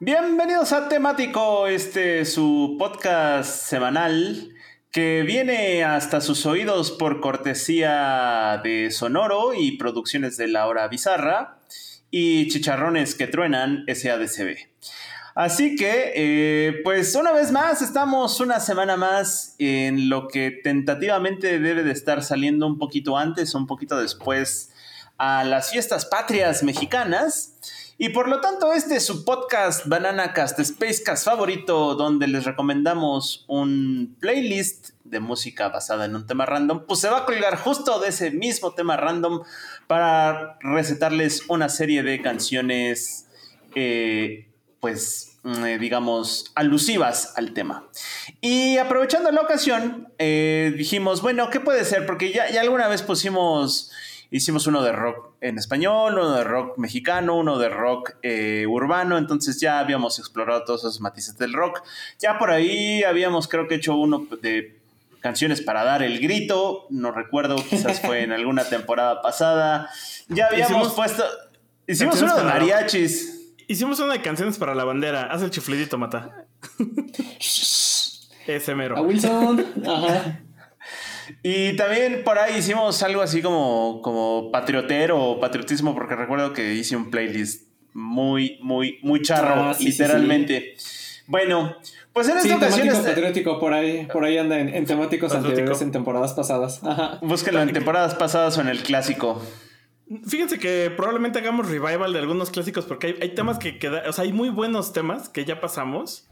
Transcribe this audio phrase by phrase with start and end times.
[0.00, 4.52] Bienvenidos a Temático, este su podcast semanal
[4.90, 11.60] que viene hasta sus oídos por cortesía de Sonoro y producciones de La Hora Bizarra
[12.10, 14.56] y Chicharrones que Truenan SADCB.
[15.36, 21.60] Así que, eh, pues una vez más, estamos una semana más en lo que tentativamente
[21.60, 24.72] debe de estar saliendo un poquito antes un poquito después
[25.18, 27.52] a las fiestas patrias mexicanas.
[27.96, 33.44] Y por lo tanto, este es su podcast Banana Cast Spacecast favorito, donde les recomendamos
[33.46, 36.86] un playlist de música basada en un tema random.
[36.88, 39.42] Pues se va a colgar justo de ese mismo tema random
[39.86, 43.28] para recetarles una serie de canciones.
[43.76, 44.48] Eh,
[44.80, 47.88] pues, mm, eh, digamos, alusivas al tema.
[48.40, 52.06] Y aprovechando la ocasión, eh, dijimos, bueno, ¿qué puede ser?
[52.06, 53.92] Porque ya, ya alguna vez pusimos,
[54.30, 59.18] hicimos uno de rock en español, uno de rock mexicano, uno de rock eh, urbano,
[59.18, 61.82] entonces ya habíamos explorado todos esos matices del rock.
[62.18, 64.80] Ya por ahí habíamos, creo que hecho uno de
[65.20, 69.90] canciones para dar el grito, no recuerdo, quizás fue en alguna temporada pasada.
[70.28, 71.22] Ya habíamos puesto,
[71.86, 73.52] hicimos uno de mariachis.
[73.66, 75.24] Hicimos una de canciones para la bandera.
[75.24, 76.46] Haz el chiflidito, mata.
[78.46, 78.96] Ese mero.
[78.96, 79.64] A Wilson.
[79.86, 80.43] Ajá.
[81.42, 86.74] Y también por ahí hicimos algo así como, como patriotero o patriotismo, porque recuerdo que
[86.74, 90.74] hice un playlist muy, muy, muy charro, Ah, sí, literalmente.
[91.26, 91.76] Bueno,
[92.12, 94.84] pues en Sí, esta ocasión temático este- patriótico por ahí, por ahí anda en, en
[94.84, 95.50] temáticos Patriótico.
[95.50, 96.80] anteriores en temporadas pasadas.
[96.84, 97.18] Ajá.
[97.22, 99.40] búsquenlo en temporadas pasadas o en el clásico.
[100.26, 104.12] Fíjense que probablemente hagamos revival de algunos clásicos porque hay, hay temas que queda, o
[104.12, 106.28] sea, hay muy buenos temas que ya pasamos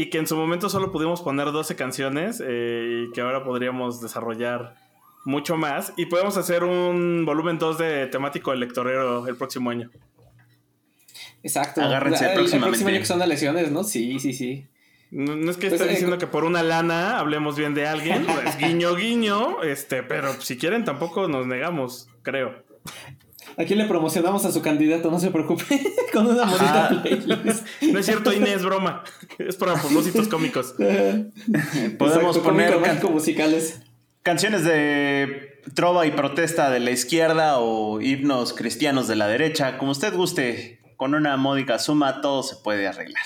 [0.00, 4.00] y que en su momento solo pudimos poner 12 canciones eh, y que ahora podríamos
[4.00, 4.74] desarrollar
[5.26, 9.90] mucho más y podemos hacer un volumen 2 de temático electorero el próximo año.
[11.42, 11.82] Exacto.
[11.82, 12.68] Agárrense el, el próximamente.
[12.70, 13.84] próximo año que son de lesiones, ¿no?
[13.84, 14.66] Sí, sí, sí.
[15.10, 17.86] No, no es que Pues, esté eh, diciendo que por una lana hablemos bien de
[17.86, 22.62] alguien, pues, guiño guiño, este, pero si quieren tampoco nos negamos, creo.
[23.56, 25.64] Aquí le promocionamos a su candidato, no se preocupe,
[26.12, 27.66] con una bonita playlist.
[27.82, 29.02] No es cierto, Inés, es broma.
[29.38, 30.74] Es para propósitos cómicos.
[30.78, 33.80] Podemos Exacto, poner cómico can- mágico musicales.
[34.22, 39.92] canciones de trova y protesta de la izquierda o himnos cristianos de la derecha, como
[39.92, 43.24] usted guste, con una módica suma todo se puede arreglar.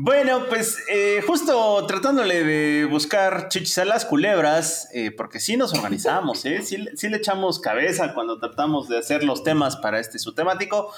[0.00, 5.74] Bueno, pues eh, justo tratándole de buscar chichis a las culebras, eh, porque sí nos
[5.74, 6.62] organizamos, ¿eh?
[6.62, 10.34] sí, le- sí le echamos cabeza cuando tratamos de hacer los temas para este su
[10.34, 10.92] temático,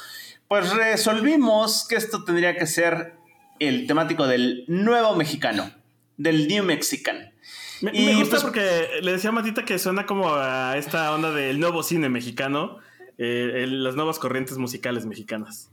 [0.48, 3.14] pues resolvimos que esto tendría que ser
[3.58, 5.70] el temático del nuevo mexicano,
[6.18, 7.32] del New Mexican.
[7.80, 11.14] Me, Y, me gusta pues- porque le decía a Matita que suena como a esta
[11.14, 12.76] onda del nuevo cine mexicano,
[13.16, 15.70] eh, el- las nuevas corrientes musicales mexicanas.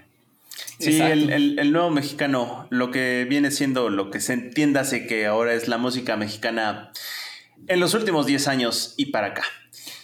[0.79, 5.25] Sí, el, el- el nuevo mexicano, lo que viene siendo, lo que se entiéndase que
[5.25, 6.91] ahora es la música mexicana
[7.67, 9.43] en los últimos 10 años y para acá.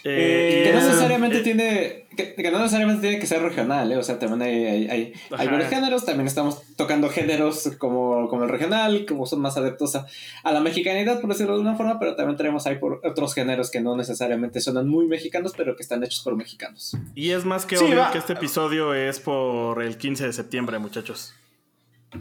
[0.06, 3.42] Eh, Eh, Que no es- necesariamente eh, tiene, que, que no necesariamente tiene que ser
[3.42, 3.96] regional, ¿eh?
[3.96, 5.46] O sea, también hay, hay, hay, hay Ajá.
[5.52, 10.06] varios géneros, también estamos tocando géneros como, como el regional, como son más adeptos a,
[10.44, 13.72] a la mexicanidad, por decirlo de una forma, pero también tenemos ahí por otros géneros
[13.72, 16.98] que no necesariamente suenan muy mexicanos, pero que están hechos por mexicanos.
[17.16, 18.12] Y es más que Sí, obvio va.
[18.12, 21.34] que este episodio es por el 15 de septiembre, muchachos.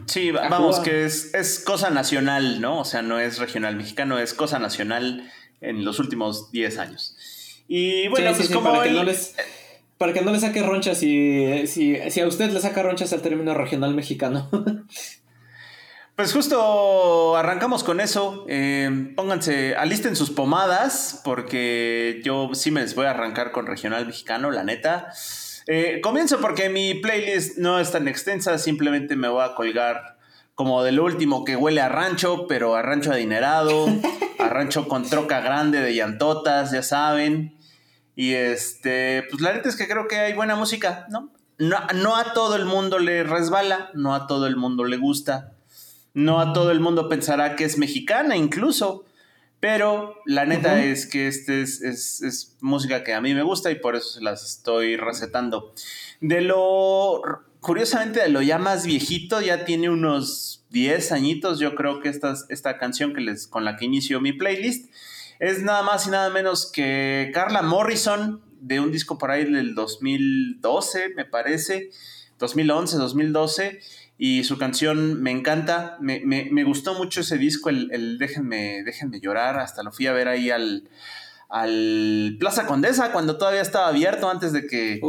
[0.07, 2.81] Sí, vamos, que es, es cosa nacional, ¿no?
[2.81, 5.31] O sea, no es regional mexicano, es cosa nacional
[5.61, 7.17] en los últimos 10 años.
[7.69, 9.35] Y bueno, Sí, pues sí, como para, que no les,
[9.99, 13.23] para que no le saque ronchas si, si, si a usted le saca ronchas el
[13.23, 14.49] término regional mexicano.
[16.15, 18.45] Pues justo arrancamos con eso.
[18.47, 24.07] Eh, pónganse, alisten sus pomadas, porque yo sí me les voy a arrancar con regional
[24.07, 25.09] mexicano, la neta.
[25.67, 30.19] Eh, comienzo porque mi playlist no es tan extensa, simplemente me voy a colgar
[30.55, 33.87] como del último que huele a rancho, pero a rancho adinerado,
[34.39, 37.57] a rancho con troca grande de llantotas, ya saben.
[38.15, 41.31] Y este, pues la neta es que creo que hay buena música, ¿no?
[41.59, 45.53] No, no a todo el mundo le resbala, no a todo el mundo le gusta.
[46.15, 49.05] No a todo el mundo pensará que es mexicana incluso,
[49.63, 53.77] Pero la neta es que este es, es, música que a mí me gusta y
[53.77, 55.73] por eso se las estoy recetando.
[56.21, 57.23] De lo,
[57.61, 62.35] curiosamente, de lo ya más viejito, ya tiene unos 10 añitos, yo creo que esta,
[62.49, 64.91] esta canción que les, con la que inicio mi playlist
[65.39, 69.77] es nada más y nada menos que Carla Morrison de un disco por ahí del
[69.77, 71.91] 2012, me parece,
[72.41, 73.81] 2011, 2012
[74.25, 79.59] y su canción me encanta, me, me, gustó mucho ese disco, el, déjenme, déjenme llorar,
[79.59, 80.89] hasta lo fui a ver ahí al,
[81.49, 85.01] al Plaza Condesa cuando todavía estaba abierto antes de que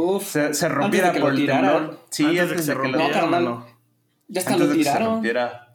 [0.52, 2.00] se, rompiera por el temblor.
[2.10, 3.28] Sí, antes, de que se rompiera.
[3.28, 3.64] No,
[4.26, 5.22] Ya hasta lo tiraron.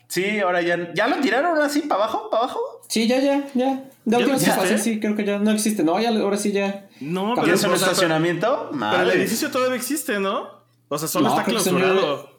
[0.10, 2.60] Sí, ahora ya, ¿ya lo tiraron así para abajo, para abajo.
[2.90, 3.86] Sí, ya, ya, ya.
[4.04, 5.82] De última sí, sí, creo que ya no existe.
[5.86, 6.90] No, ya, ahora sí ya.
[7.00, 8.70] No, pero es un estacionamiento?
[8.78, 10.60] Pero el edificio todavía existe, ¿no?
[10.90, 12.39] O sea, solo está clausurado.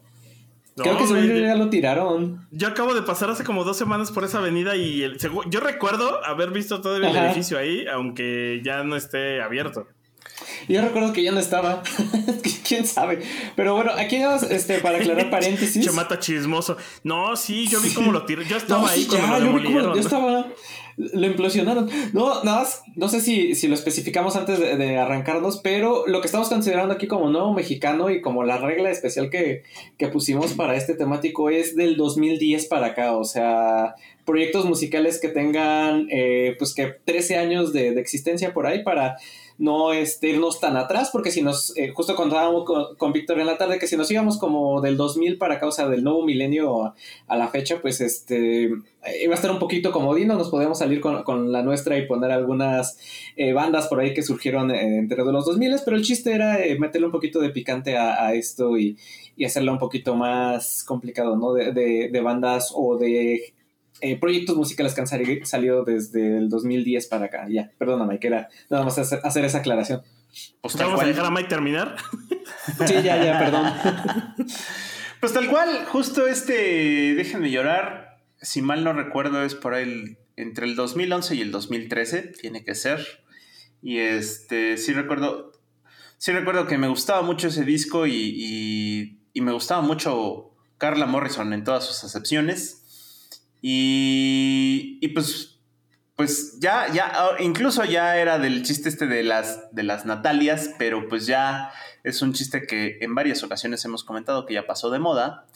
[0.85, 2.47] Creo que según ya lo tiraron.
[2.50, 6.25] Yo acabo de pasar hace como dos semanas por esa avenida y el, yo recuerdo
[6.25, 9.87] haber visto todo el edificio ahí, aunque ya no esté abierto.
[10.69, 11.82] Yo recuerdo que ya no estaba.
[12.69, 13.23] ¿Quién sabe?
[13.56, 15.85] Pero bueno, aquí vamos, este, para aclarar paréntesis.
[15.85, 16.77] Chamata chismoso.
[17.03, 18.43] No, sí, yo vi cómo lo tiró.
[18.43, 19.94] Yo estaba ahí cuando lo demolieron.
[19.94, 20.47] Yo estaba
[20.96, 21.88] lo implosionaron.
[22.12, 26.26] No, nada más, no sé si, si lo especificamos antes de, arrancarnos, pero lo que
[26.26, 29.62] estamos considerando aquí como nuevo mexicano y como la regla especial que,
[29.98, 33.94] que pusimos para este temático es del 2010 para acá, o sea,
[34.25, 39.16] proyectos musicales que tengan, eh, pues que 13 años de, de existencia por ahí para
[39.60, 43.46] no este, irnos tan atrás, porque si nos, eh, justo contábamos con, con, Víctor en
[43.46, 46.94] la tarde, que si nos íbamos como del 2000 para causa del nuevo milenio
[47.26, 48.70] a, la fecha, pues este,
[49.22, 52.98] iba a estar un poquito comodino, nos podíamos salir con, la nuestra y poner algunas
[53.36, 57.06] eh, bandas por ahí que surgieron eh, entre los 2000, pero el chiste era meterle
[57.06, 58.96] un poquito de picante a, esto y,
[59.36, 61.52] y, hacerlo un poquito más complicado, ¿no?
[61.52, 63.52] De, de, de bandas o de
[64.00, 67.47] eh, proyectos musicales que han salido desde el 2010 para acá.
[67.49, 70.02] Ya, perdóname, que era nada más hacer, esa aclaración.
[70.61, 71.97] Pues ¿Vamos a dejar a Mike terminar?
[72.87, 74.47] sí, ya, ya, perdón.
[75.20, 80.67] pues tal cual, justo este, déjenme llorar, si mal no recuerdo es por ahí entre
[80.67, 83.25] el 2011 y el 2013, tiene que ser.
[83.82, 85.53] Y este, sí recuerdo,
[86.17, 91.53] sí recuerdo que me gustaba mucho ese disco y, y me gustaba mucho Carla Morrison
[91.53, 92.80] en todas sus acepciones.
[93.62, 95.58] Y, pues,
[96.16, 101.08] pues ya, ya, incluso ya era del chiste este de las, de las Natalias, pero
[101.08, 101.72] pues ya
[102.04, 105.46] es un chiste que en varias ocasiones hemos comentado que ya pasó de moda.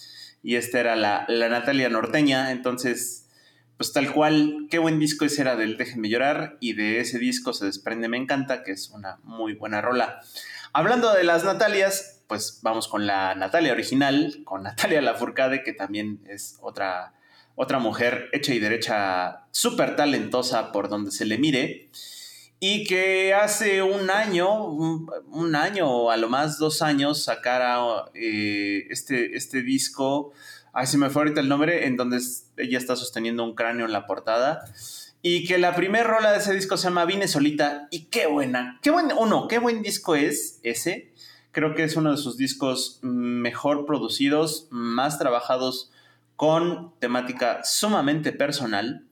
[0.43, 3.31] Y esta era la, la Natalia norteña, entonces,
[3.79, 6.59] pues tal cual, qué buen disco ese era del Déjenme llorar.
[6.61, 10.21] Y de ese disco se desprende Me encanta, que es una muy buena rola.
[10.75, 16.21] Hablando de las Natalias, pues vamos con la Natalia original, con Natalia Lafourcade, que también
[16.29, 17.15] es otra
[17.57, 21.89] otra mujer hecha y derecha, súper talentosa por donde se le mire,
[22.61, 28.87] y que hace un año, un, año o a lo más dos años, sacara eh,
[28.89, 30.33] este, este disco,
[30.73, 32.21] ay, se me fue ahorita el nombre, en donde
[32.57, 34.65] ella está sosteniendo un cráneo en la portada.
[35.21, 37.89] Y que la primera rola de ese disco se llama Vine Solita.
[37.91, 41.13] Y qué buena, qué buen, uno, qué buen disco es ese.
[41.53, 45.91] Creo que es uno de sus discos mejor producidos, más trabajados
[46.37, 49.07] con temática sumamente personal.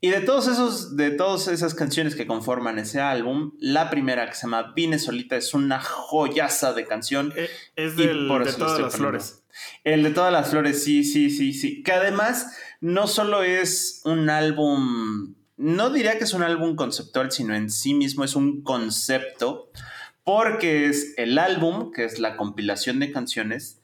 [0.00, 4.34] Y de todos esos, de todas esas canciones que conforman ese álbum, la primera que
[4.34, 7.32] se llama Vine Solita es una joyaza de canción.
[7.36, 9.44] Eh, es del, de todas las flores.
[9.82, 11.82] El de todas las flores, sí, sí, sí, sí.
[11.82, 17.54] Que además no solo es un álbum, no diría que es un álbum conceptual, sino
[17.54, 19.70] en sí mismo es un concepto,
[20.22, 23.80] porque es el álbum, que es la compilación de canciones,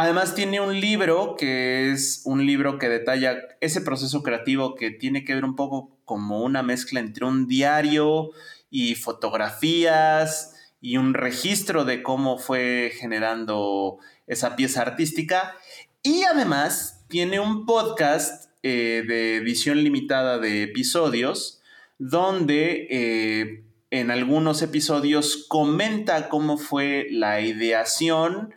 [0.00, 5.24] Además tiene un libro que es un libro que detalla ese proceso creativo que tiene
[5.24, 8.30] que ver un poco como una mezcla entre un diario
[8.70, 15.56] y fotografías y un registro de cómo fue generando esa pieza artística.
[16.04, 21.60] Y además tiene un podcast eh, de edición limitada de episodios
[21.98, 28.54] donde eh, en algunos episodios comenta cómo fue la ideación,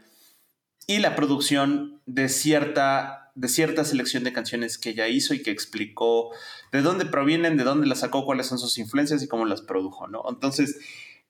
[0.87, 5.51] y la producción de cierta, de cierta selección de canciones que ella hizo y que
[5.51, 6.31] explicó
[6.71, 10.07] de dónde provienen, de dónde las sacó, cuáles son sus influencias y cómo las produjo,
[10.07, 10.23] ¿no?
[10.29, 10.79] Entonces,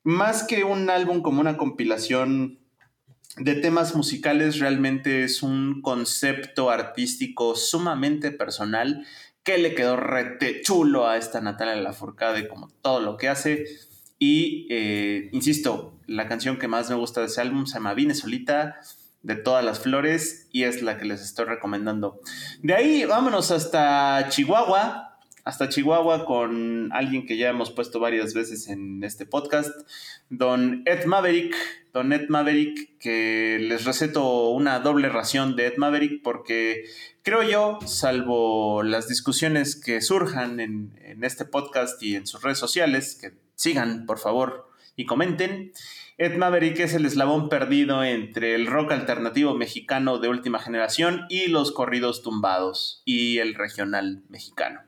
[0.04, 2.60] más que un álbum como una compilación
[3.38, 9.06] de temas musicales, realmente es un concepto artístico sumamente personal
[9.44, 13.66] que le quedó rete chulo a esta Natalia Lafourcade como todo lo que hace.
[14.20, 18.14] Y, eh, insisto, la canción que más me gusta de ese álbum se llama Vine
[18.14, 18.80] Solita
[19.24, 22.20] de todas las flores y es la que les estoy recomendando.
[22.62, 28.68] De ahí vámonos hasta Chihuahua, hasta Chihuahua con alguien que ya hemos puesto varias veces
[28.68, 29.72] en este podcast,
[30.30, 31.56] don Ed Maverick.
[31.94, 36.86] Don Ed Maverick, que les receto una doble ración de Ed Maverick porque
[37.22, 42.60] creo yo, salvo las discusiones que surjan en, en este podcast y en sus redes
[42.60, 45.74] sociales, que sigan por favor y comenten.
[46.24, 51.48] Ed Maverick es el eslabón perdido entre el rock alternativo mexicano de última generación y
[51.48, 54.82] los corridos tumbados y el regional mexicano.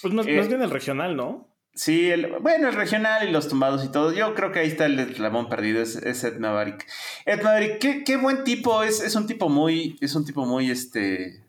[0.00, 1.46] Pues más, Eh, más bien el regional, ¿no?
[1.74, 4.12] Sí, el, bueno, el regional y los tumbados y todo.
[4.12, 6.84] Yo creo que ahí está el eslabón perdido, es, es Ed Maverick.
[7.26, 10.70] Ed Maverick, qué, qué buen tipo, es, es un tipo muy, es un tipo muy,
[10.70, 11.40] este...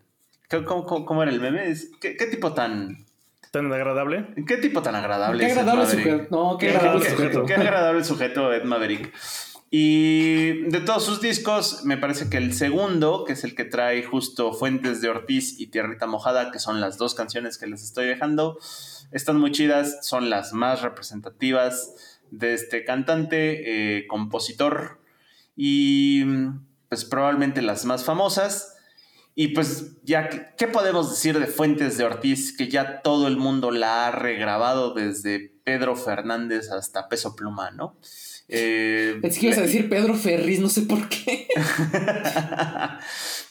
[0.49, 1.67] ¿Cómo, cómo- cómo era el meme?
[1.69, 3.03] Es- ¿qué, qué tipo tan...
[3.53, 4.33] Tan agradable.
[4.47, 6.27] ¿Qué tipo tan agradable Qué es Ed sujeto.
[6.31, 7.45] No, qué Qué, agradable qué- sujeto.
[7.45, 9.13] qué agradable sujeto Ed Maverick.
[9.69, 14.01] Y de todos sus discos, me parece que el segundo, que es el que trae
[14.01, 18.07] justo Fuentes de Ortiz y Tierrita Mojada, que son las dos canciones que les estoy
[18.07, 18.57] dejando,
[19.11, 24.99] están muy chidas, son las más representativas de este cantante, eh, compositor
[25.55, 26.25] y
[26.89, 28.71] pues probablemente las más famosas.
[29.35, 32.55] Y pues ya, ¿qué- ¿qué podemos decir de Fuentes de Ortiz?
[32.55, 37.97] Que ya todo el mundo la ha regrabado desde Pedro Fernández hasta Peso Pluma, ¿no?
[38.49, 41.47] Eh, Pensé que ibas a decir Pedro Ferriz, no sé por qué.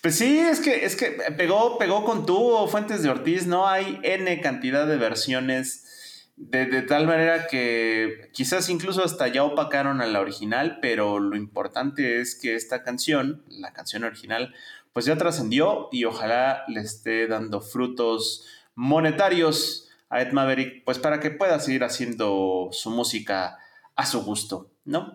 [0.02, 3.68] pues sí, es que, es que pegó, pegó con tubo Fuentes de Ortiz, ¿no?
[3.68, 10.00] Hay N cantidad de versiones de, de tal manera que quizás incluso hasta ya opacaron
[10.00, 14.54] a la original, pero lo importante es que esta canción, la canción original,
[14.92, 21.20] pues ya trascendió y ojalá le esté dando frutos monetarios a Ed Maverick, pues para
[21.20, 23.58] que pueda seguir haciendo su música
[23.96, 25.14] a su gusto, ¿no?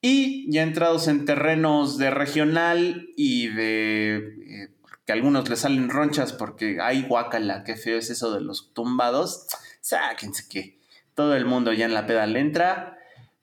[0.00, 4.68] Y ya entrados en terrenos de regional y de eh,
[5.04, 8.72] que a algunos les salen ronchas porque hay guacala, qué feo es eso de los
[8.72, 9.46] tumbados.
[9.82, 10.78] Sáquense que
[11.14, 12.96] todo el mundo ya en la peda le entra.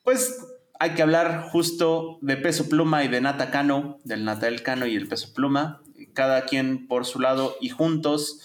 [0.04, 0.40] Pues
[0.80, 4.96] hay que hablar justo de Peso Pluma y de Nata Cano, del Natal Cano y
[4.96, 5.82] el Peso Pluma,
[6.14, 8.42] cada quien por su lado y juntos,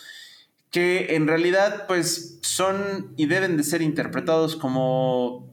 [0.70, 5.46] que en realidad pues son y deben de ser interpretados como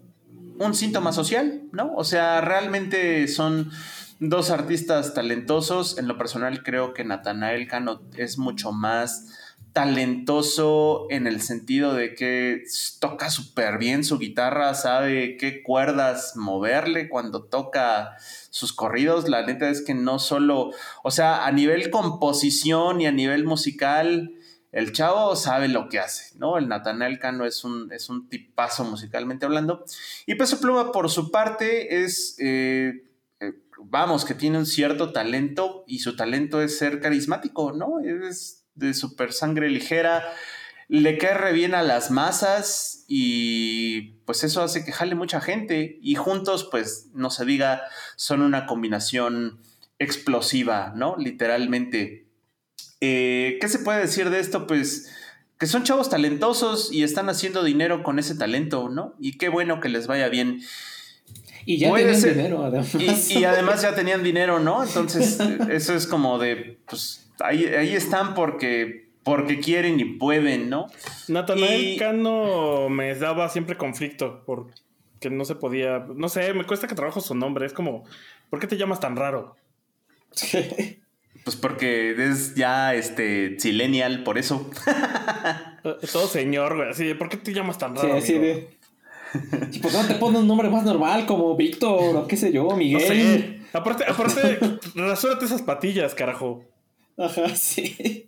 [0.57, 1.93] un síntoma social, ¿no?
[1.95, 3.71] O sea, realmente son
[4.19, 5.97] dos artistas talentosos.
[5.97, 12.15] En lo personal creo que Natanael Cano es mucho más talentoso en el sentido de
[12.15, 12.63] que
[12.99, 18.15] toca súper bien su guitarra, sabe qué cuerdas moverle cuando toca
[18.49, 19.29] sus corridos.
[19.29, 20.71] La neta es que no solo,
[21.03, 24.33] o sea, a nivel composición y a nivel musical,
[24.71, 26.57] el chavo sabe lo que hace, ¿no?
[26.57, 29.83] El Natanael Cano es un, es un tipazo musicalmente hablando.
[30.25, 33.03] Y Peso Pluma, por su parte, es, eh,
[33.39, 37.99] eh, vamos, que tiene un cierto talento y su talento es ser carismático, ¿no?
[37.99, 40.23] Es de super sangre ligera,
[40.87, 45.99] le cae re bien a las masas y pues eso hace que jale mucha gente
[46.01, 47.83] y juntos, pues no se diga,
[48.15, 49.59] son una combinación
[49.99, 51.15] explosiva, ¿no?
[51.17, 52.25] Literalmente.
[53.01, 54.65] Eh, ¿Qué se puede decir de esto?
[54.67, 55.13] Pues
[55.59, 59.13] que son chavos talentosos y están haciendo dinero con ese talento, ¿no?
[59.19, 60.61] Y qué bueno que les vaya bien.
[61.65, 63.29] Y ya Puede tienen ser- dinero, además.
[63.29, 64.83] Y, y además ya tenían dinero, ¿no?
[64.83, 65.37] Entonces,
[65.69, 70.87] eso es como de, pues ahí, ahí están porque, porque quieren y pueden, ¿no?
[71.27, 76.05] Natanael Y- Cano me daba siempre conflicto porque no se podía.
[76.15, 77.65] No sé, me cuesta que trabajo su nombre.
[77.65, 78.03] Es como,
[78.49, 79.55] ¿por qué te llamas tan raro?
[81.45, 84.69] Pues porque es ya este Silenial, por eso.
[86.11, 86.89] Todo señor, güey.
[86.89, 88.17] Así, de, ¿por qué te llamas tan Sí, raro?
[88.17, 88.53] así amigo?
[88.55, 88.69] de.
[89.71, 92.51] ¿Y por qué no te pones un nombre más normal como Víctor o qué sé
[92.51, 93.01] yo, No Miguel?
[93.01, 93.59] sé.
[93.73, 94.59] Aparte, aparte,
[94.95, 96.65] rasúrate esas patillas, carajo.
[97.19, 98.25] Ajá, sí.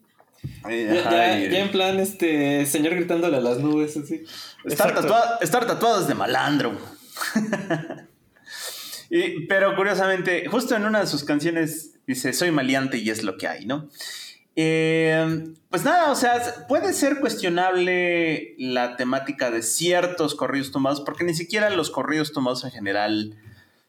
[0.64, 4.24] Ay, Ya, ya- en plan, este, señor gritándole a las nubes, así.
[4.66, 6.78] Estar, tatuado, estar tatuado es de malandro.
[9.10, 13.38] Y- pero curiosamente, justo en una de sus canciones dice, soy maleante y es lo
[13.38, 13.90] que hay, ¿no?
[14.56, 21.24] Eh, pues nada, o sea, puede ser cuestionable la temática de ciertos corridos tumbados, porque
[21.26, 23.36] ni siquiera los corridos tumbados en general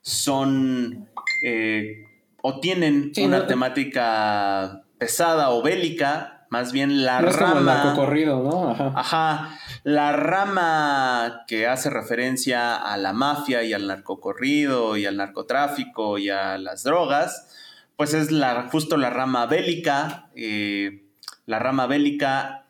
[0.00, 1.09] son
[1.44, 2.04] eh,
[2.42, 7.59] o tienen Sí, una no- temática pesada o bélica, más bien la No es como
[7.59, 7.92] el rama...
[7.97, 8.71] ¿no?
[8.71, 8.92] Ajá.
[8.94, 16.18] Ajá, la rama que hace referencia a la mafia y al narcocorrido y al narcotráfico
[16.18, 17.49] y a las drogas,
[17.97, 21.02] pues es la, justo la rama bélica, eh,
[21.47, 22.62] la rama bélica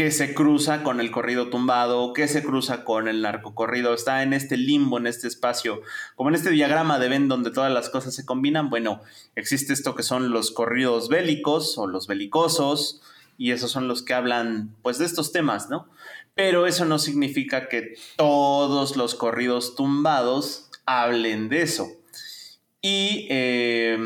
[0.00, 4.32] que se cruza con el corrido tumbado, que se cruza con el narcocorrido, está en
[4.32, 5.82] este limbo, en este espacio,
[6.16, 9.02] como en este diagrama de Venn donde todas las cosas se combinan, bueno,
[9.36, 13.02] existe esto que son los corridos bélicos o los belicosos,
[13.36, 15.86] y esos son los que hablan pues de estos temas, ¿no?
[16.34, 21.88] Pero eso no significa que todos los corridos tumbados hablen de eso.
[22.80, 23.98] Y eh,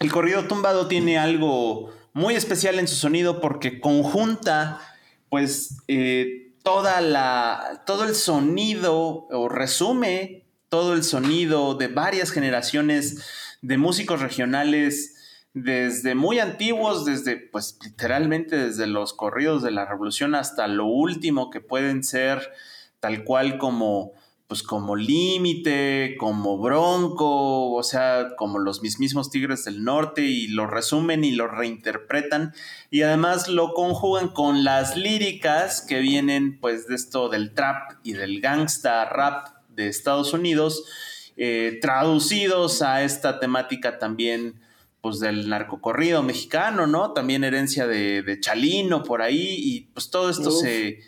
[0.00, 4.82] el corrido tumbado tiene algo muy especial en su sonido porque conjunta
[5.28, 13.24] pues eh, toda la, todo el sonido o resume todo el sonido de varias generaciones
[13.62, 15.14] de músicos regionales
[15.54, 21.50] desde muy antiguos, desde pues literalmente desde los corridos de la revolución hasta lo último
[21.50, 22.52] que pueden ser
[23.00, 24.12] tal cual como
[24.48, 30.66] pues como límite, como bronco, o sea, como los mismos Tigres del Norte y lo
[30.66, 32.54] resumen y lo reinterpretan
[32.90, 38.14] y además lo conjugan con las líricas que vienen pues de esto del trap y
[38.14, 40.86] del gangsta rap de Estados Unidos,
[41.36, 44.60] eh, traducidos a esta temática también
[45.02, 47.12] pues del narcocorrido mexicano, ¿no?
[47.12, 51.00] También herencia de, Chalino por ahí y pues todo esto se,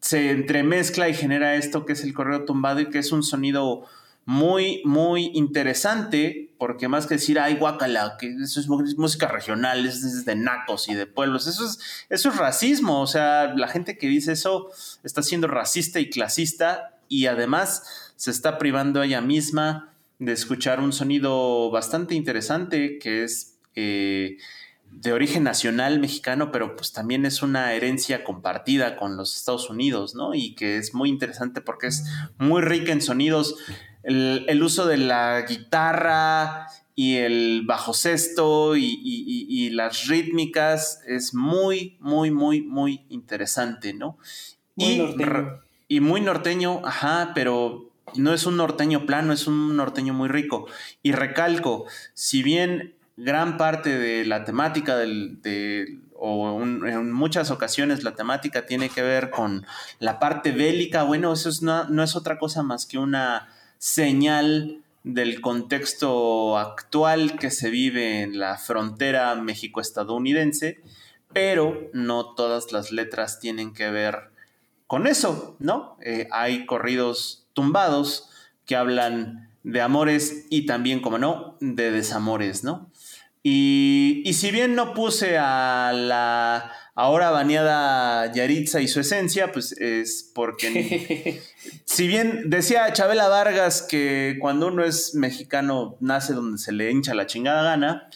[0.00, 3.86] se, entremezcla y genera esto que es el correo tumbado y que es un sonido
[4.24, 10.24] muy, muy interesante porque más que decir, ay, guacala, que eso es música regional, es
[10.24, 11.78] de nacos y de pueblos, eso es,
[12.10, 14.70] eso es racismo, o sea, la gente que dice eso
[15.02, 20.80] está siendo racista y clasista y además se está privando a ella misma de escuchar
[20.80, 24.36] un sonido bastante interesante que es eh,
[24.90, 30.14] de origen nacional mexicano, pero pues también es una herencia compartida con los Estados Unidos,
[30.14, 30.34] ¿no?
[30.34, 32.04] Y que es muy interesante porque es
[32.38, 33.56] muy rica en sonidos.
[34.02, 42.30] El, uso de la guitarra y el bajo sexto y, las rítmicas es muy, muy,
[42.30, 44.18] muy, muy interesante, ¿no?
[44.76, 45.00] y,
[45.88, 50.66] y muy norteño, ajá, pero no es un norteño plano, es un norteño muy rico.
[51.02, 58.02] Y recalco, si bien gran parte de la temática del, de, o en muchas ocasiones
[58.02, 59.66] la temática tiene que ver con
[59.98, 63.48] la parte bélica, bueno, eso no, no es otra cosa más que una
[63.78, 70.80] señal del contexto actual que se vive en la frontera México-estadounidense,
[71.32, 74.30] pero no todas las letras tienen que ver
[74.86, 75.96] con eso, ¿no?
[76.02, 78.28] Eh, hay corridos tumbados
[78.66, 82.90] que hablan de amores y también, como no, de desamores, ¿no?
[83.42, 90.30] Y, si bien no puse a la ahora baneada Yaritza y su esencia, pues es
[90.34, 91.40] porque,
[91.84, 97.14] si bien decía Chabela Vargas que cuando uno es mexicano nace donde se le hincha
[97.14, 98.10] la chingada gana,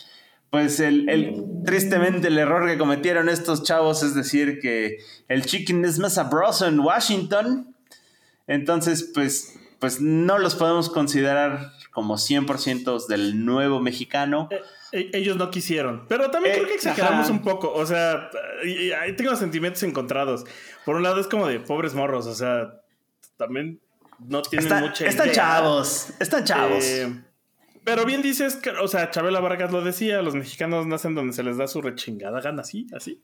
[0.50, 5.98] pues el, tristemente el error que cometieron estos chavos es decir que el chicken es
[5.98, 7.74] más sabroso en Washington.
[8.46, 14.48] Entonces, pues, pues no los podemos considerar como 100% del nuevo mexicano.
[14.50, 14.60] Eh,
[14.92, 16.06] eh, ellos no quisieron.
[16.08, 17.72] Pero también creo que eh, exageramos un poco.
[17.72, 18.30] O sea,
[19.00, 20.44] ahí tengo sentimientos encontrados.
[20.84, 22.26] Por un lado es como de pobres morros.
[22.26, 22.82] O sea,
[23.36, 23.80] también
[24.18, 26.10] no tienen mucha Están chavos.
[26.18, 26.84] Están chavos.
[27.84, 31.42] Pero bien dices, que, o sea, Chabela Vargas lo decía, los mexicanos nacen donde se
[31.42, 33.22] les da su rechingada gana, así, así.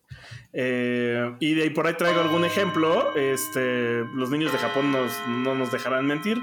[0.52, 3.16] Eh, y de ahí por ahí traigo algún ejemplo.
[3.16, 6.38] Este, los niños de Japón no nos dejarán mentir.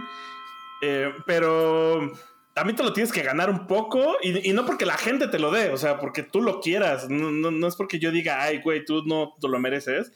[0.82, 2.12] Eh, pero
[2.54, 5.52] también te lo tienes que ganar un poco y, no porque la gente te lo
[5.52, 7.10] dé, o sea, porque tú lo quieras.
[7.10, 10.12] No, no, es porque yo diga, ay, güey, tú no tú lo mereces.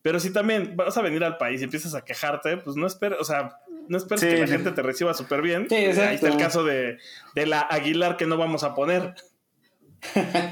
[0.00, 3.18] Pero si también vas a venir al país y empiezas a quejarte, pues no esperes,
[3.20, 5.68] o sea, no esperes que la gente te reciba súper bien.
[5.70, 6.98] Ahí está el caso de,
[7.34, 9.14] la Aguilar que no vamos a poner.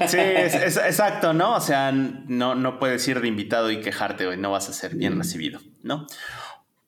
[0.07, 1.55] Sí, es, exacto, ¿no?
[1.55, 4.95] O sea, no, no puedes ir de invitado y quejarte hoy, no vas a ser
[4.95, 6.07] bien recibido, ¿no?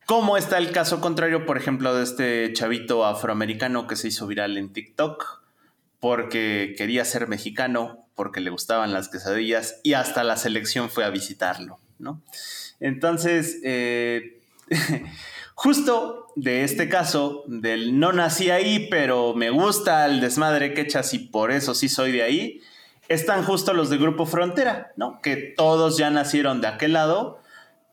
[0.06, 4.58] ¿Cómo está el caso contrario, por ejemplo, de este chavito afroamericano que se hizo viral
[4.58, 5.42] en TikTok
[6.00, 11.10] porque quería ser mexicano, porque le gustaban las quesadillas y hasta la selección fue a
[11.10, 11.80] visitarlo?
[12.00, 12.22] ¿no?
[12.80, 14.40] Entonces, eh,
[15.56, 21.14] justo de este caso, del no nací ahí, pero me gusta el desmadre que echas
[21.14, 22.62] y por eso sí soy de ahí,
[23.08, 25.20] están justo los de Grupo Frontera, ¿no?
[25.22, 27.40] Que todos ya nacieron de aquel lado,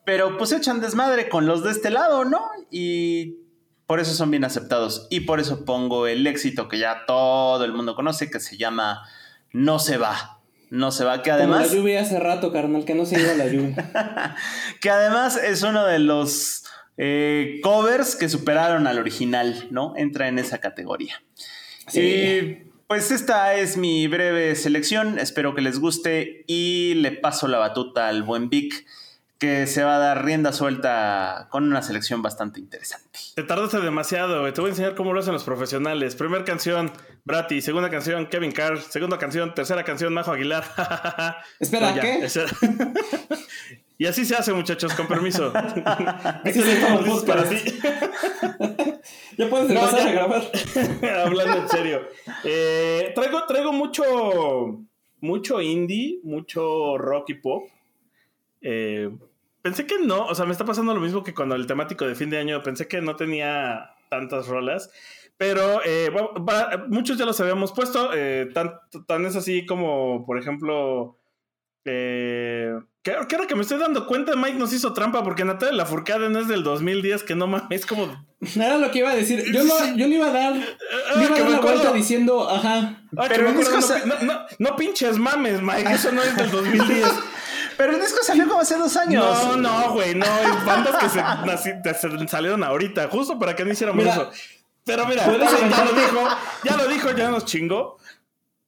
[0.05, 2.41] pero pues echan desmadre con los de este lado, ¿no?
[2.69, 3.37] Y
[3.87, 5.07] por eso son bien aceptados.
[5.09, 9.01] Y por eso pongo el éxito que ya todo el mundo conoce, que se llama
[9.51, 11.21] No se va no se va.
[11.21, 11.69] Que además.
[11.69, 14.35] la lluvia hace rato, carnal, que no se iba la lluvia.
[14.81, 16.63] que además es uno de los
[16.97, 19.93] eh, covers que superaron al original, ¿no?
[19.97, 21.21] Entra en esa categoría.
[21.87, 22.71] Sí.
[22.87, 25.19] pues esta es mi breve selección.
[25.19, 28.85] Espero que les guste y le paso la batuta al buen Vic
[29.41, 33.17] que se va a dar rienda suelta con una selección bastante interesante.
[33.33, 34.53] Te tardaste demasiado.
[34.53, 36.15] Te voy a enseñar cómo lo hacen los profesionales.
[36.15, 36.91] Primera canción,
[37.25, 37.59] Brati.
[37.59, 38.79] Segunda canción, Kevin Carr.
[38.79, 40.63] Segunda canción, tercera canción, Majo Aguilar.
[41.59, 42.27] Espera, No, ¿qué?
[43.97, 45.51] y así se hace, muchachos, con permiso.
[45.55, 47.57] Así se para ti.
[49.39, 50.07] Ya puedes No, empezar ya.
[50.07, 50.43] a grabar.
[51.25, 52.07] Hablando en serio.
[52.43, 54.83] Eh, traigo, traigo mucho,
[55.19, 57.63] mucho indie, mucho rock y pop.
[58.61, 59.09] Eh,
[59.61, 62.15] pensé que no, o sea, me está pasando lo mismo que cuando el temático de
[62.15, 64.89] fin de año, pensé que no tenía tantas rolas.
[65.37, 68.11] Pero eh, va- muchos ya los habíamos puesto.
[68.13, 68.73] eh, tan,
[69.07, 71.17] tan es así como, por ejemplo,
[71.85, 75.73] eh, que, que ahora que me estoy dando cuenta, Mike nos hizo trampa porque Natalia
[75.75, 78.23] Lafourcade no es del 2010, que no mames, como
[78.55, 79.43] Era lo que iba a decir.
[79.51, 81.57] Yo, lo, yo le iba a dar, le Ah, iba a que dar me la
[81.57, 81.77] acuerdo.
[81.79, 83.01] vuelta diciendo, ajá.
[83.17, 85.91] Ah, que Pero me acuerdo, no, sa- no, no, no pinches mames, Mike.
[85.91, 87.07] Eso no es del 2010.
[87.77, 89.23] Pero el disco salió como hace dos años.
[89.23, 90.15] No, no, güey.
[90.15, 94.31] No, hay bandas que se, se salieron ahorita, justo para que no hiciéramos Mira, eso.
[94.83, 96.27] Pero mira, ya lo dijo,
[96.63, 97.97] ya lo dijo, ya nos chingó.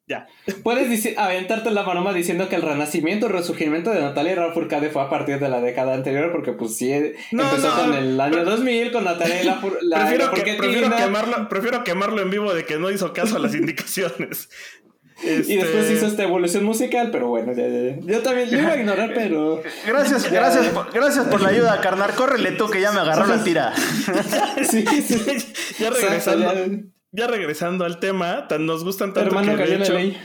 [0.05, 0.27] Ya.
[0.63, 5.09] Puedes aventarte la maroma diciendo que el renacimiento, el resurgimiento de Natalia Lafourcade fue a
[5.09, 6.91] partir de la década anterior, porque pues sí,
[7.31, 7.81] No, empezó no.
[7.83, 12.21] con el año 2000, con Natalia Lafour- la Prefiero, que, Lafourcadetina, prefiero, quemarlo, prefiero quemarlo
[12.21, 14.49] en vivo de que no hizo caso a las indicaciones.
[15.23, 17.99] Y después Este, hizo esta evolución musical, pero bueno, ya, ya, ya.
[17.99, 19.62] yo también lo iba a ignorar, pero...
[19.86, 20.39] Gracias, Ya.
[20.41, 22.12] gracias, por, gracias por la ayuda, carnal.
[22.15, 23.73] Córrele tú que ya me agarró la tira.
[24.69, 25.21] sí, sí.
[25.79, 26.67] ya regresando, ya.
[27.12, 30.17] ya regresando al tema, tan nos gustan tanto Hermano, que de hecho, ley.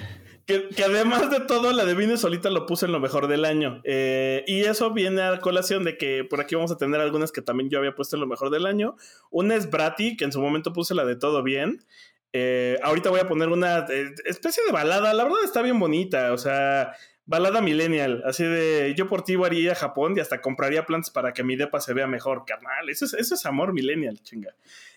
[0.47, 3.45] Que, que además de todo, la de Vine Solita lo puse en lo mejor del
[3.45, 3.83] año.
[3.85, 7.43] Eh, y eso viene a colación de que por aquí vamos a tener algunas que
[7.43, 8.97] también yo había puesto en lo mejor del año.
[9.31, 11.85] Una es Brati, que en su momento puse la de Todo Bien.
[12.33, 15.15] Eh, ahorita voy a poner una eh, especie de balada.
[15.15, 16.33] La verdad está bien bonita.
[16.33, 16.93] O sea,
[17.29, 18.23] balada millennial.
[18.25, 21.57] Así de yo por ti iría a Japón y hasta compraría plantas para que mi
[21.57, 22.89] depa se vea mejor, carnal.
[22.89, 24.55] Eso es, eso es amor millennial, chinga.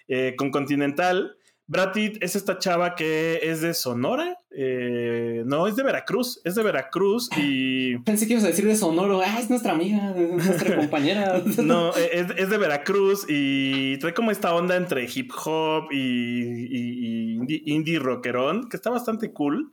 [0.08, 1.38] Eh, con Continental.
[1.72, 4.38] Brati es esta chava que es de Sonora.
[4.52, 6.42] eh, no, es de Veracruz.
[6.44, 7.98] Es de Veracruz y.
[8.06, 11.42] Pensé que ibas a decir de Sonoro, ah, es nuestra amiga, es nuestra compañera.
[11.64, 15.98] No, eh, es, es de Veracruz y trae como esta onda entre hip hop y,
[15.98, 19.72] y- y indie, indie rockerón, que está bastante cool.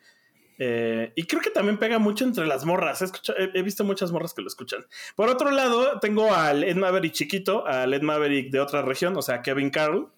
[0.61, 3.03] Eh, y creo que también pega mucho entre las morras.
[3.03, 4.87] He, escucha- he- he visto muchas morras que lo escuchan.
[5.17, 9.23] Por otro lado, tengo al Ed Maverick chiquito, al Ed Maverick de otra región, o
[9.23, 10.09] sea, Kevin Carl,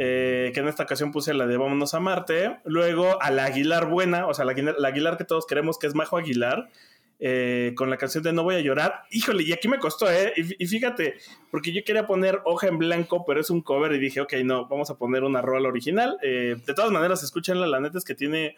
[0.00, 2.60] eh, que en esta ocasión puse la de Vámonos a Marte.
[2.64, 5.88] Luego a la Aguilar Buena, o sea, la Aguilar, la Aguilar que todos queremos, que
[5.88, 6.70] es Majo Aguilar,
[7.18, 9.02] eh, con la canción de No Voy a Llorar.
[9.10, 10.32] Híjole, y aquí me costó, ¿eh?
[10.36, 11.16] Y, fíjate,
[11.50, 14.68] porque yo quería poner Hoja en Blanco, pero es un cover y dije, ok, no,
[14.68, 16.16] vamos a poner una rola original.
[16.22, 18.56] Eh, de todas maneras, escúchenla, la neta es que tiene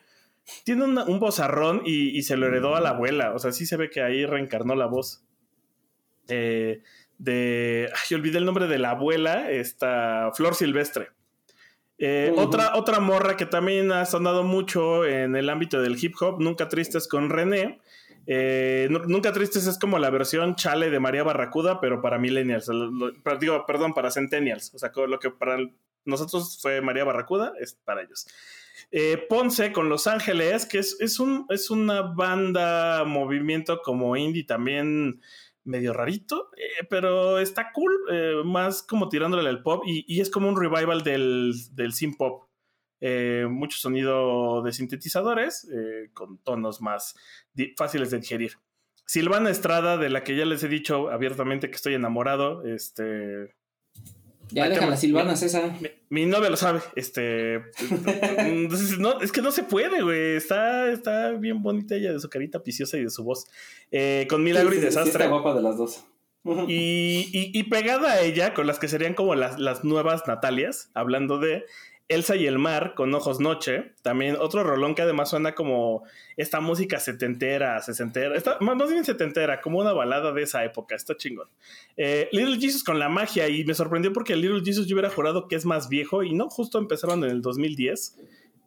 [0.65, 3.33] tiene un vozarrón y, se lo heredó a la abuela.
[3.35, 5.23] O sea, sí se ve que ahí reencarnó la voz.
[6.27, 6.83] De.
[7.19, 11.09] Ay, olvidé el nombre de la abuela, esta Flor Silvestre.
[12.03, 16.41] Eh, otra, otra morra que también ha sonado mucho en el ámbito del hip hop,
[16.41, 17.79] Nunca Tristes con René.
[18.27, 22.69] Eh, Nu- Nunca Tristes es como la versión chale de María Barracuda, pero para millennials.
[22.69, 24.73] Lo- lo- pero digo, perdón, para centennials.
[24.75, 25.59] O sea, lo que para
[26.07, 28.27] nosotros fue María Barracuda, es para ellos.
[28.93, 34.45] Eh, Ponce con Los Ángeles, que es, es, un, es una banda, movimiento como indie
[34.45, 35.21] también
[35.65, 40.49] medio rarito, eh, pero está cool, eh, más como tirándole al pop y, es como
[40.49, 42.49] un revival del, del synth pop.
[43.03, 45.67] Eh, mucho sonido de sintetizadores
[46.13, 47.15] con tonos más
[47.77, 48.59] fáciles de digerir.
[49.07, 53.55] Silvana Estrada, de la que ya les he dicho abiertamente que estoy enamorado, este,
[54.53, 55.69] Ya qué las silvanas esa.
[55.81, 56.81] mi, mi novia lo sabe.
[56.97, 57.61] Este.
[58.99, 60.37] no, es que no se puede, güey.
[60.37, 63.47] Está, está bien bonita ella de su carita viciosa y de su voz.
[63.91, 65.13] Eh, con Milagro Sí, y sí, sí, Desastre.
[65.25, 66.05] está guapa de las dos.
[66.69, 70.91] y, y- y pegada a ella, con las que serían como las, las nuevas Natalias,
[70.95, 71.65] hablando de
[72.11, 73.93] Elsa y el mar con ojos noche.
[74.03, 76.03] También otro rolón que además suena como
[76.37, 78.37] esta música setentera, sesentera.
[78.37, 80.97] Está, más bien setentera, como una balada de esa época.
[80.97, 81.49] Está chingón.
[81.97, 85.47] Eh, Little Jesus con la magia y me sorprendió porque Little Jesus yo hubiera jurado
[85.47, 88.19] que es más viejo y no, justo empezaron en el 2010.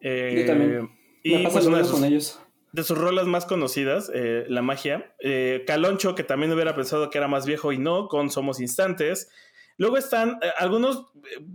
[0.01, 0.89] Eh, Yo también.
[1.21, 2.39] Y Me pasa pues lo una de mismo sus, con ellos.
[2.71, 5.13] de sus rolas más conocidas, eh, La Magia.
[5.19, 9.29] Eh, Caloncho, que también hubiera pensado que era más viejo y no, con Somos Instantes.
[9.77, 11.45] Luego están eh, algunos eh,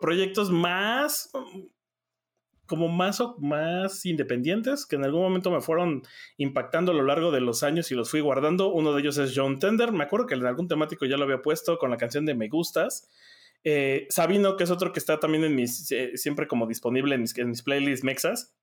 [0.00, 1.30] proyectos más,
[2.66, 6.02] como más, más independientes, que en algún momento me fueron
[6.36, 8.72] impactando a lo largo de los años y los fui guardando.
[8.72, 9.92] Uno de ellos es John Tender.
[9.92, 12.48] Me acuerdo que en algún temático ya lo había puesto con la canción de Me
[12.48, 13.08] Gustas.
[13.64, 17.62] Eh, Sabino, que es otro que está también en mis, siempre como disponible en mis
[17.62, 18.54] playlists mexas.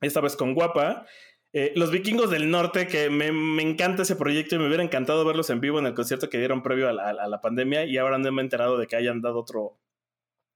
[0.00, 1.06] Esta vez con Guapa.
[1.54, 5.24] Eh, los vikingos del norte, que me, me, encanta ese proyecto y me hubiera encantado
[5.24, 7.96] verlos en vivo en el concierto que dieron previo a la, a la pandemia y
[7.96, 9.80] ahora no me he enterado de que hayan dado otro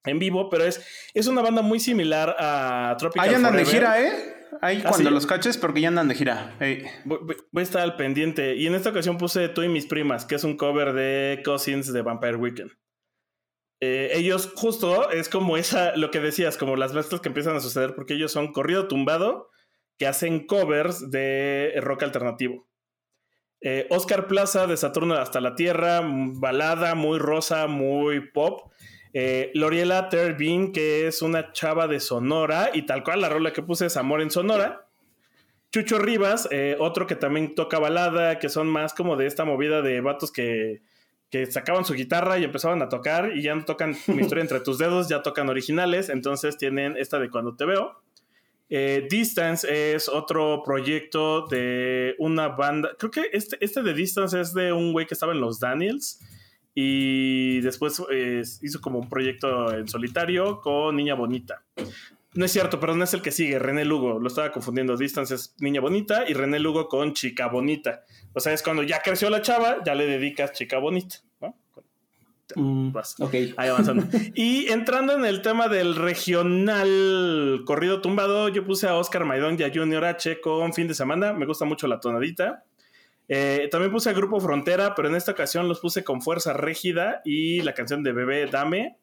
[0.05, 3.67] en vivo, pero es, es una banda muy similar a Tropical Ahí andan Forever.
[3.67, 4.35] de gira, ¿eh?
[4.61, 5.15] Ahí ¿Ah, cuando sí?
[5.15, 6.57] los caches, porque ya andan de gira.
[6.61, 6.85] Ey.
[7.07, 8.55] Voy, voy- voy a estar al pendiente.
[8.57, 11.91] Y en esta ocasión puse Tú y mis primas, que es un cover de Cousins
[11.93, 12.71] de Vampire Weekend.
[13.81, 17.61] Eh, ellos, justo, es como esa, lo que decías, como las mezclas que empiezan a
[17.61, 19.49] suceder, porque ellos son corrido tumbado,
[19.99, 22.67] que hacen covers de rock alternativo.
[23.61, 28.73] Eh, Oscar Plaza de Saturno hasta la Tierra, balada muy rosa, muy pop.
[29.15, 33.63] Eh, Loriela Terbin, que es una chava de Sonora, y tal cual la rola que
[33.63, 34.89] puse es Amor en Sonora.
[35.71, 39.81] Chucho Rivas, eh, otro que también toca balada, que son más como de esta movida
[39.81, 40.83] de vatos que,
[41.31, 44.61] que sacaban su guitarra y empezaban a tocar y ya no tocan mi historia entre
[44.61, 48.02] tus dedos, ya tocan originales, entonces tienen esta de Cuando te veo.
[48.75, 54.55] Eh, Distance es otro proyecto de una banda, creo que este, este de Distance es
[54.55, 56.19] de un güey que estaba en los Daniels
[56.75, 61.63] y después eh, hizo como un proyecto en solitario con Niña Bonita.
[62.33, 64.19] No es cierto, perdón, es el que sigue, René Lugo.
[64.19, 64.97] Lo estaba confundiendo.
[64.97, 68.05] Distance es niña bonita y René Lugo con chica bonita.
[68.33, 71.55] O sea, es cuando ya creció la chava, ya le dedicas chica bonita, ¿no?
[72.55, 73.17] Mm, Vas.
[73.57, 74.05] Ahí avanzando.
[74.35, 79.63] y entrando en el tema del regional corrido tumbado, yo puse a Oscar Maidón y
[79.63, 81.33] a Junior H con fin de semana.
[81.33, 82.65] Me gusta mucho la tonadita.
[83.29, 87.23] Eh, también puse a Grupo Frontera, pero en esta ocasión los puse con Fuerza Régida
[87.25, 88.99] y la canción de Bebé Dame.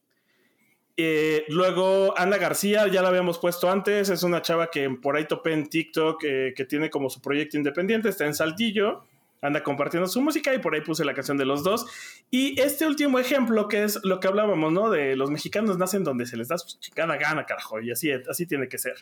[1.01, 5.25] Eh, luego Ana García, ya la habíamos puesto antes, es una chava que por ahí
[5.25, 9.05] topé en TikTok, eh, que tiene como su proyecto independiente, está en Saltillo,
[9.41, 11.85] anda compartiendo su música y por ahí puse la canción de los dos.
[12.29, 14.89] Y este último ejemplo, que es lo que hablábamos, ¿no?
[14.89, 18.45] De los mexicanos nacen donde se les da su chingada gana, carajo, y así, así
[18.45, 18.95] tiene que ser.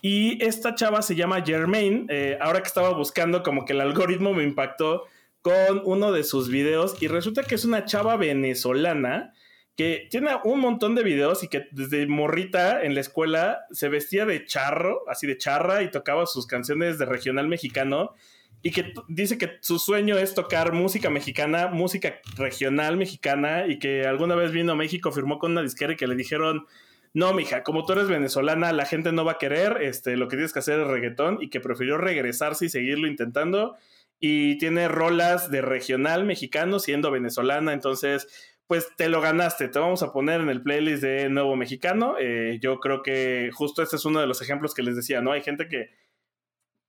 [0.00, 4.32] Y esta chava se llama Germaine, eh, ahora que estaba buscando como que el algoritmo
[4.32, 5.04] me impactó
[5.42, 9.32] con uno de sus videos y resulta que es una chava venezolana
[9.76, 14.26] que tiene un montón de videos y que desde morrita en la escuela se vestía
[14.26, 18.14] de charro, así de charra, y tocaba sus canciones de regional mexicano.
[18.62, 24.06] Y que dice que su sueño es tocar música mexicana, música regional mexicana, y que
[24.06, 26.66] alguna vez vino a México, firmó con una disquera y que le dijeron:
[27.12, 30.36] No, mija, como tú eres venezolana, la gente no va a querer, este, lo que
[30.36, 33.76] tienes que hacer es reggaetón, y que prefirió regresarse y seguirlo intentando.
[34.20, 38.28] Y tiene rolas de regional mexicano siendo venezolana, entonces
[38.68, 39.68] pues te lo ganaste.
[39.68, 42.14] Te vamos a poner en el playlist de Nuevo Mexicano.
[42.18, 45.32] Eh, yo creo que justo este es uno de los ejemplos que les decía, ¿no?
[45.32, 45.90] Hay gente que,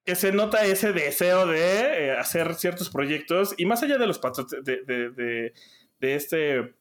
[0.06, 4.20] que se nota ese deseo de eh, hacer ciertos proyectos y más allá de los
[4.64, 5.54] de, de, de,
[6.00, 6.76] de este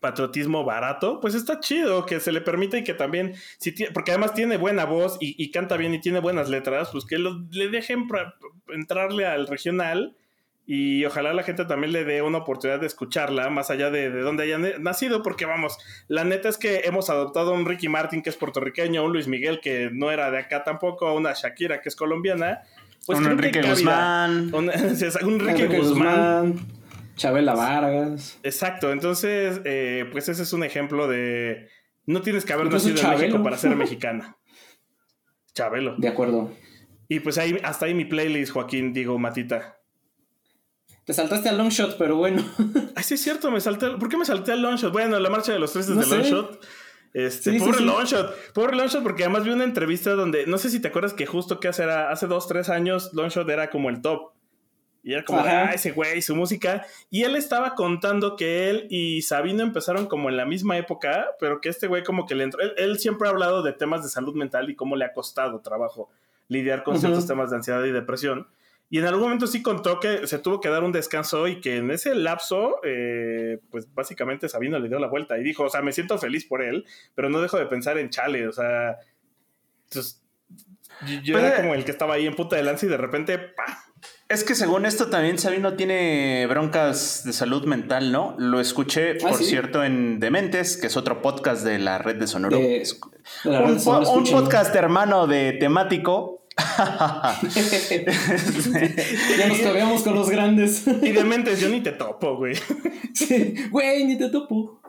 [0.00, 4.34] patriotismo barato, pues está chido que se le permita y que también, si porque además
[4.34, 7.68] tiene buena voz y, y canta bien y tiene buenas letras, pues que lo- le
[7.68, 8.06] dejen
[8.68, 10.16] entrarle al regional
[10.66, 14.20] y ojalá la gente también le dé una oportunidad de escucharla, más allá de, de
[14.20, 15.76] dónde haya nacido, porque vamos,
[16.08, 19.12] la neta es que hemos adoptado a un Ricky Martin que es puertorriqueño, a un
[19.12, 22.62] Luis Miguel que no era de acá tampoco, a una Shakira que es colombiana.
[23.06, 23.60] Pues un Enrique.
[23.60, 24.54] Guzmán.
[24.54, 26.52] Un, un Enrique Enrique Guzmán.
[26.52, 26.66] Guzmán,
[27.16, 28.38] Chabela Vargas.
[28.42, 31.68] Exacto, entonces, eh, pues ese es un ejemplo de.
[32.06, 33.18] No tienes que haber nacido en.
[33.18, 34.36] México para ser mexicana.
[35.54, 35.94] Chabelo.
[35.98, 36.52] De acuerdo.
[37.08, 39.78] Y pues ahí, hasta ahí mi playlist, Joaquín, digo, Matita.
[41.04, 42.42] Te saltaste al long shot, pero bueno.
[42.94, 43.90] Ay, sí es cierto, me salté.
[43.90, 44.92] ¿Por qué me salté al Longshot?
[44.92, 46.16] Bueno, la marcha de los tres No desde sé.
[46.30, 46.64] Longshot.
[47.12, 47.84] Este, Sí, sí, pobre sí.
[47.84, 51.26] Longshot, pobre Longshot, porque además vi una entrevista donde, no sé si te acuerdas que
[51.26, 54.32] justo que hace, era, hace dos, tres años, Longshot era como el top.
[55.04, 55.68] Y era como, Ajá.
[55.68, 56.86] ah, ese güey, su música.
[57.10, 61.60] Y él estaba contando que él y Sabino empezaron como en la misma época, pero
[61.60, 62.62] que este güey como que le entró.
[62.62, 65.60] Él, él siempre ha hablado de temas de salud mental y cómo le ha costado
[65.60, 66.08] trabajo
[66.48, 68.48] lidiar con ciertos temas de ansiedad y depresión.
[68.94, 71.78] Y en algún momento sí contó que se tuvo que dar un descanso y que
[71.78, 75.82] en ese lapso, eh, pues básicamente Sabino le dio la vuelta y dijo, o sea,
[75.82, 76.84] me siento feliz por él,
[77.16, 78.98] pero no dejo de pensar en Chale, o sea,
[79.88, 80.22] entonces,
[81.08, 82.96] yo, yo Pues, era como el que estaba ahí en punta de lanza y de
[82.96, 83.78] repente, ¡pah!
[84.28, 88.36] Es que según esto también Sabino tiene broncas de salud mental, ¿no?
[88.38, 89.44] Lo escuché, Ah, por ¿sí?
[89.44, 92.56] cierto, en Dementes, que es otro podcast de la red de Sonoro.
[92.56, 93.00] De- Es-
[93.42, 96.33] de la un, red de Sonoro, po- un podcast hermano de temático.
[99.38, 100.86] ya nos cabíamos con los grandes.
[100.86, 102.54] Y de mentes yo ni te topo, güey.
[103.12, 104.80] Sí, Güey, ni te topo.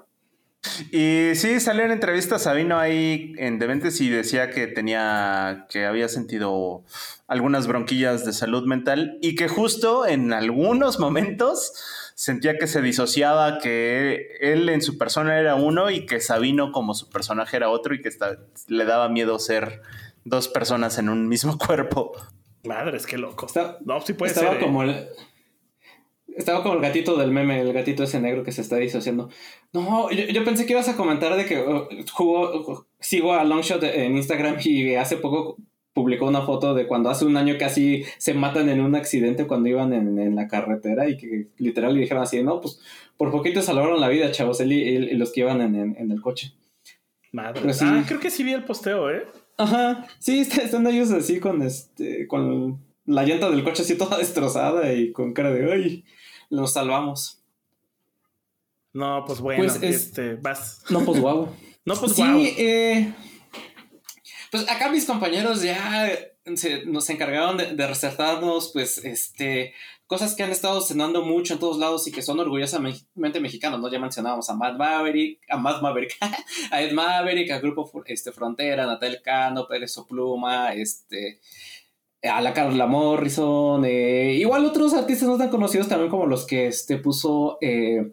[0.92, 6.10] Y sí, salió en entrevista Sabino ahí en Dementes y decía que tenía, que había
[6.10, 6.84] sentido
[7.28, 11.74] algunas bronquillas de salud mental y que justo en algunos momentos
[12.16, 16.94] sentía que se disociaba, que él en su persona era uno y que Sabino como
[16.94, 18.10] su personaje era otro y que
[18.68, 19.82] le daba miedo ser
[20.26, 22.12] dos personas en un mismo cuerpo.
[22.66, 23.46] Madres, qué loco.
[23.46, 24.62] Está- no, sí puede estaba ser.
[24.62, 24.66] ¿eh?
[24.66, 25.08] como el.
[26.36, 29.30] Estaba como el gatito del meme, el gatito ese negro que se está disociando.
[29.72, 33.82] No, yo, yo pensé que ibas a comentar de que uh, jugó, sigo a Longshot
[33.84, 35.56] en Instagram y hace poco
[35.94, 39.70] publicó una foto de cuando hace un año casi se matan en un accidente cuando
[39.70, 42.82] iban en, en la carretera y que literal le dijeron así, no, pues
[43.16, 45.96] por poquito salvaron la vida, chavos, él y, él y los que iban en, en-
[45.98, 46.52] en el coche.
[47.32, 47.74] Madre.
[47.74, 47.86] Sí.
[47.88, 49.24] Ah, creo que sí vi el posteo, ¿eh?
[49.58, 54.18] Ajá, sí, está- están ellos así con este, con la llanta del coche así toda
[54.20, 56.06] destrozada y con cara de, ay,
[56.50, 57.42] los salvamos.
[58.94, 60.84] No, pues bueno, Pues es- este, vas.
[60.90, 61.50] No, pues guau.
[61.86, 62.40] No, pues sí, guau.
[62.44, 63.14] eh,
[64.52, 66.10] pues acá mis compañeros ya
[66.56, 69.74] se- nos encargaron de, de resaltarnos, pues, este,
[70.08, 73.90] cosas que han estado cenando mucho en todos lados y que son orgullosamente mexicanos, ¿no?
[73.92, 76.18] Ya mencionábamos a Matt Maverick, a Matt Maverick,
[76.72, 81.40] a Ed Maverick, a Grupo este, Frontera, Natal Cano, Pérez Pluma, este,
[82.22, 86.68] a la Carla Morrison, eh, igual otros artistas no tan conocidos también como los que
[86.68, 88.12] este, puso eh,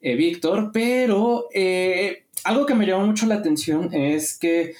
[0.00, 4.74] eh, Víctor, pero eh, algo que me llamó mucho la atención es que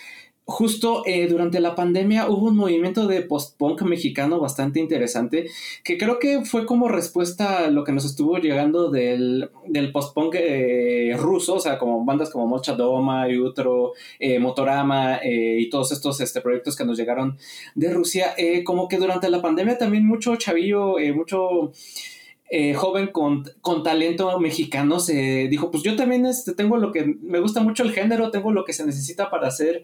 [0.49, 5.51] justo eh, durante la pandemia hubo un movimiento de post-punk mexicano bastante interesante,
[5.83, 10.37] que creo que fue como respuesta a lo que nos estuvo llegando del, del post-punk
[10.39, 15.91] eh, ruso, o sea, como bandas como Mocha Doma, Utro, eh, Motorama eh, y todos
[15.91, 17.37] estos este, proyectos que nos llegaron
[17.75, 21.73] de Rusia, eh, como que durante la pandemia también mucho chavillo, mucho
[22.49, 27.05] eh, joven con, con talento mexicano se dijo, pues yo también este, tengo lo que,
[27.05, 29.83] me gusta mucho el género, tengo lo que se necesita para hacer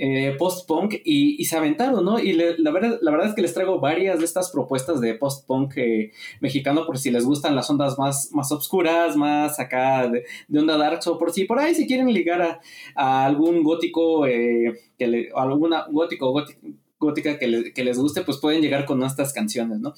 [0.00, 2.20] eh, post-punk y, se aventaron, ¿no?
[2.20, 5.76] Y la, verdad, la verdad es que les traigo varias de estas propuestas de post-punk
[5.76, 10.24] eh, mexicano por si les gustan las ondas más, más obscuras, más acá de,
[10.56, 12.60] onda dark, o por si por ahí se quieren ligar
[12.94, 16.60] a, algún gótico, eh, que le, alguna gótico, gótico
[17.00, 19.94] gótica que, le- que les guste, pues pueden llegar con estas canciones, ¿no?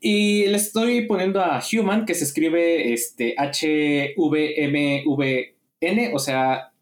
[0.00, 4.14] Y les estoy poniendo a Human, que se escribe este, H-V-M-V-N,
[6.14, 6.73] o sea,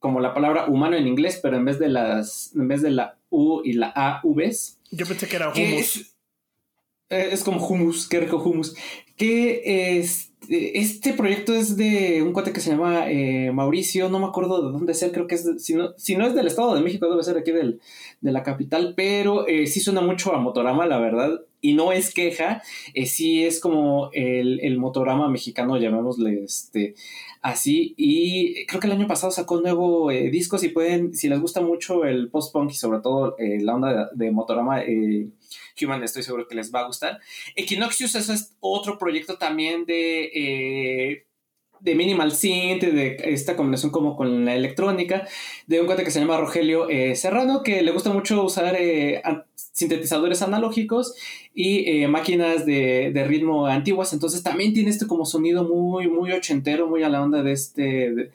[0.00, 3.18] como la palabra humano en inglés, pero en vez de las, en vez de la
[3.28, 4.80] U y la A, Vs.
[4.90, 5.52] Yo pensé que era.
[5.54, 6.16] Es,
[7.10, 8.74] eh, es como hummus, qué rico hummus.
[9.20, 14.24] Que este, este proyecto es de un cuate que se llama eh, Mauricio, no me
[14.24, 16.80] acuerdo de dónde él, creo que es, si, no, si no es del Estado de
[16.80, 17.82] México, debe ser aquí del,
[18.22, 22.14] de la capital, pero eh, sí suena mucho a Motorama, la verdad, y no es
[22.14, 22.62] queja,
[22.94, 26.94] eh, sí es como el, el Motorama mexicano, llamémosle este,
[27.42, 31.28] así, y creo que el año pasado sacó un nuevo eh, disco, si pueden, si
[31.28, 34.82] les gusta mucho el post-punk y sobre todo eh, la onda de, Motorama,
[35.80, 37.20] Human estoy seguro que les va a gustar.
[37.56, 40.30] Equinoxius es otro proyecto también de...
[40.34, 41.26] eh,
[41.80, 45.26] de minimal synth, de esta combinación como con la electrónica,
[45.66, 49.22] de un cuate que se llama Rogelio eh, Serrano, que le gusta mucho usar eh,
[49.54, 51.14] sintetizadores analógicos
[51.54, 56.86] y eh, máquinas de, ritmo antiguas, entonces también tiene este como sonido muy, muy ochentero,
[56.88, 57.82] muy a la onda de este,
[58.14, 58.30] de-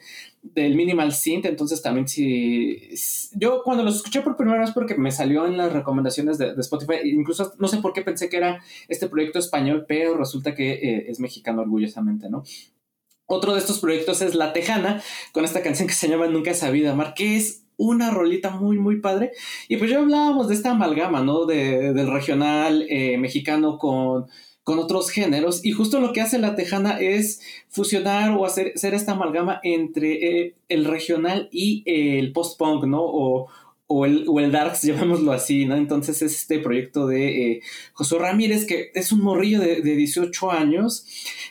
[0.54, 2.88] del minimal synth, entonces también si
[3.32, 6.60] yo cuando los escuché por primera vez porque me salió en las recomendaciones de, de
[6.60, 10.72] Spotify, incluso no sé por qué pensé que era este proyecto español, pero resulta que
[10.72, 12.44] eh, es mexicano orgullosamente, ¿no?
[13.26, 16.54] Otro de estos proyectos es La Tejana, con esta canción que se llama Nunca he
[16.54, 19.32] sabido amar, que es una rolita muy, muy padre.
[19.68, 21.44] Y pues ya hablábamos de esta amalgama, ¿no?
[21.44, 24.26] De- del regional eh, mexicano con,
[24.62, 25.64] con otros géneros.
[25.64, 30.40] Y justo lo que hace La Tejana es fusionar o hacer, hacer esta amalgama entre
[30.46, 33.02] eh, el regional y el post-punk, ¿no?
[33.04, 33.48] O,
[33.88, 35.76] o el, o el Darks, llamémoslo así, ¿no?
[35.76, 37.60] Entonces es este proyecto de eh,
[37.92, 41.06] Josué Ramírez, que es un morrillo de, de 18 años,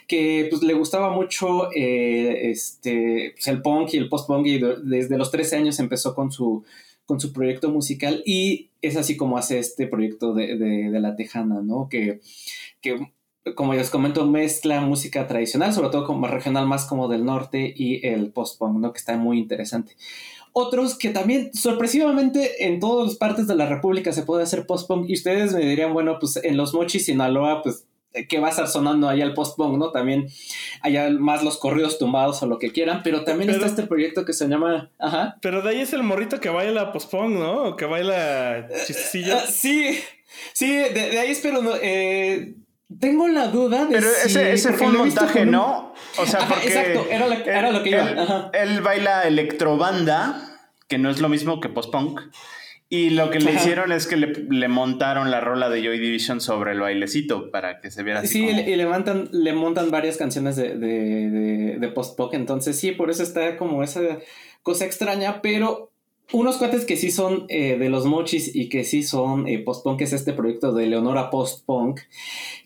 [0.06, 4.76] que pues le gustaba mucho eh, este, pues, el punk y el post-punk y de-
[4.82, 6.64] desde los 13 años empezó con su,
[7.06, 11.16] con su proyecto musical y es así como hace este proyecto de, de- de La
[11.16, 11.88] Tejana, ¿no?
[11.88, 12.20] Que,
[12.82, 13.12] que,
[13.54, 18.04] como les comento, mezcla música tradicional, sobre todo como regional más como del norte y
[18.06, 18.92] el post-punk, ¿no?
[18.92, 19.92] Que está muy interesante.
[20.58, 25.12] Otros que también, sorpresivamente, en todas partes de la República se puede hacer post-punk y
[25.12, 27.84] ustedes me dirían, bueno, pues en los Mochis, Sinaloa, pues
[28.30, 29.90] que va a estar sonando allá el post-punk, ¿no?
[29.90, 30.28] También
[30.80, 34.24] allá más los corridos tumbados o lo que quieran, pero también Pero- está este proyecto
[34.24, 34.90] que se llama...
[34.98, 35.36] Ajá.
[35.42, 37.64] Pero de ahí es el morrito que baila post-punk, ¿no?
[37.64, 39.34] O que baila chistecillos.
[39.34, 39.98] Ah, sí,
[40.54, 41.60] sí, de, de ahí espero...
[41.60, 42.54] no, eh,
[43.00, 45.92] tengo la duda de Pero si- ese, ese fue un montaje, un- ¿no?
[46.18, 46.68] O sea, Ajá, porque.
[46.68, 48.08] exacto, era, la- era lo que iba.
[48.10, 48.50] Él, ajá.
[48.52, 50.58] él baila electrobanda,
[50.88, 52.20] que no es lo mismo que post-punk.
[52.88, 53.58] Y lo que le Ajá.
[53.58, 57.80] hicieron es que le, le montaron la rola de Joy Division sobre el bailecito para
[57.80, 58.28] que se viera así.
[58.28, 62.78] Sí, como- y le, montan, le montan varias canciones de, de, de, de post-punk, entonces
[62.78, 64.00] sí, por eso está como esa
[64.62, 65.90] cosa extraña, pero
[66.32, 70.00] unos cuates que sí son eh, de los mochis y que sí son eh, post-punk,
[70.00, 72.00] es este proyecto de Leonora Post-Punk,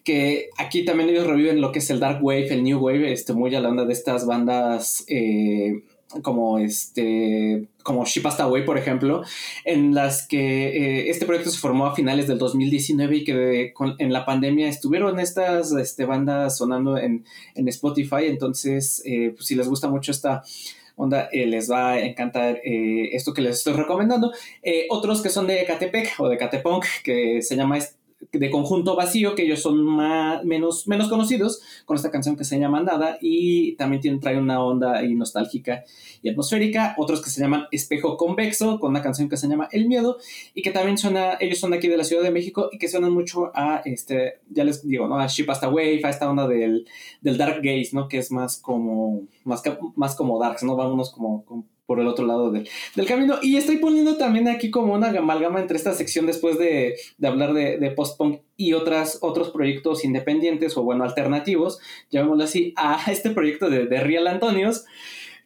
[0.03, 3.35] que aquí también ellos reviven lo que es el Dark Wave, el New Wave, este,
[3.35, 5.83] muy a la onda de estas bandas eh,
[6.23, 9.23] como este como Way, por ejemplo,
[9.65, 14.27] en las que este proyecto se formó a finales del 2019 y que en la
[14.27, 18.27] pandemia estuvieron estas este, bandas sonando en, en Spotify.
[18.27, 20.43] Entonces, pues, si les gusta mucho esta
[21.01, 24.33] onda, eh, les va a encantar eh, esto que les estoy recomendando.
[24.63, 27.79] Eh, otros que son de Catepec o de Catepunk, que se llama
[28.33, 32.59] de conjunto vacío, que ellos son más, menos, menos conocidos, con esta canción que se
[32.59, 35.85] llama Nada, y también tiene, trae una onda ahí nostálgica
[36.23, 39.89] y atmosférica, otros que se llaman Espejo Convexo, con una canción que se llama El
[39.89, 40.19] Miedo,
[40.55, 42.89] y que también suena, ellos son de aquí de la Ciudad de México, y que
[42.89, 45.19] suenan mucho a, este, ya les digo, ¿no?
[45.19, 46.87] A Ship Hasta Wave, a esta onda del,
[47.21, 48.09] del Dark Gaze, ¿no?
[48.09, 49.63] Que es más como, más,
[49.97, 50.77] más como Darks, ¿no?
[50.77, 53.41] Vámonos como, como por el otro lado del camino.
[53.43, 57.91] Y estoy poniendo también aquí como una amalgama entre esta sección después de, hablar de,
[57.97, 61.81] post-punk y otras, otros proyectos independientes o bueno, alternativos,
[62.13, 64.85] llamémoslo así, a este proyecto de, de Real Antonios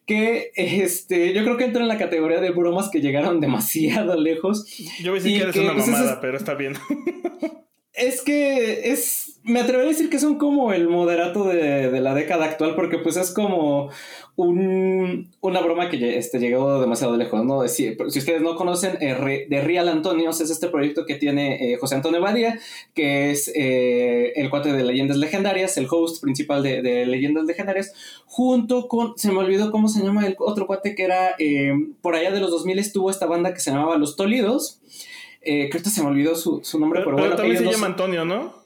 [0.05, 4.67] que este, yo creo que entra en la categoría de bromas que llegaron demasiado lejos.
[5.01, 6.75] Yo decir que eres una pues, mamada, pero está bien.
[7.95, 12.13] Es que es, me atrevería a decir que son como el moderato de, de la
[12.13, 13.89] década actual, porque pues es como
[14.35, 17.65] un, una broma que este, llegó demasiado lejos, ¿no?
[17.67, 21.95] Si, si ustedes no conocen, eh, Real Antonios es este proyecto que tiene eh, José
[21.95, 22.59] Antonio Badía,
[22.93, 27.93] que es eh, el cuate de Leyendas Legendarias, el host principal de, de, Leyendas Legendarias,
[28.25, 31.35] junto con, se me olvidó cómo se llama el otro cuate que era,
[32.01, 34.81] por allá de los 2000 estuvo esta banda que se llamaba Los Tolidos,
[35.45, 37.35] creo que se me olvidó su, su nombre, pero, pero bueno.
[37.35, 38.65] también se llama Antonio, ¿no?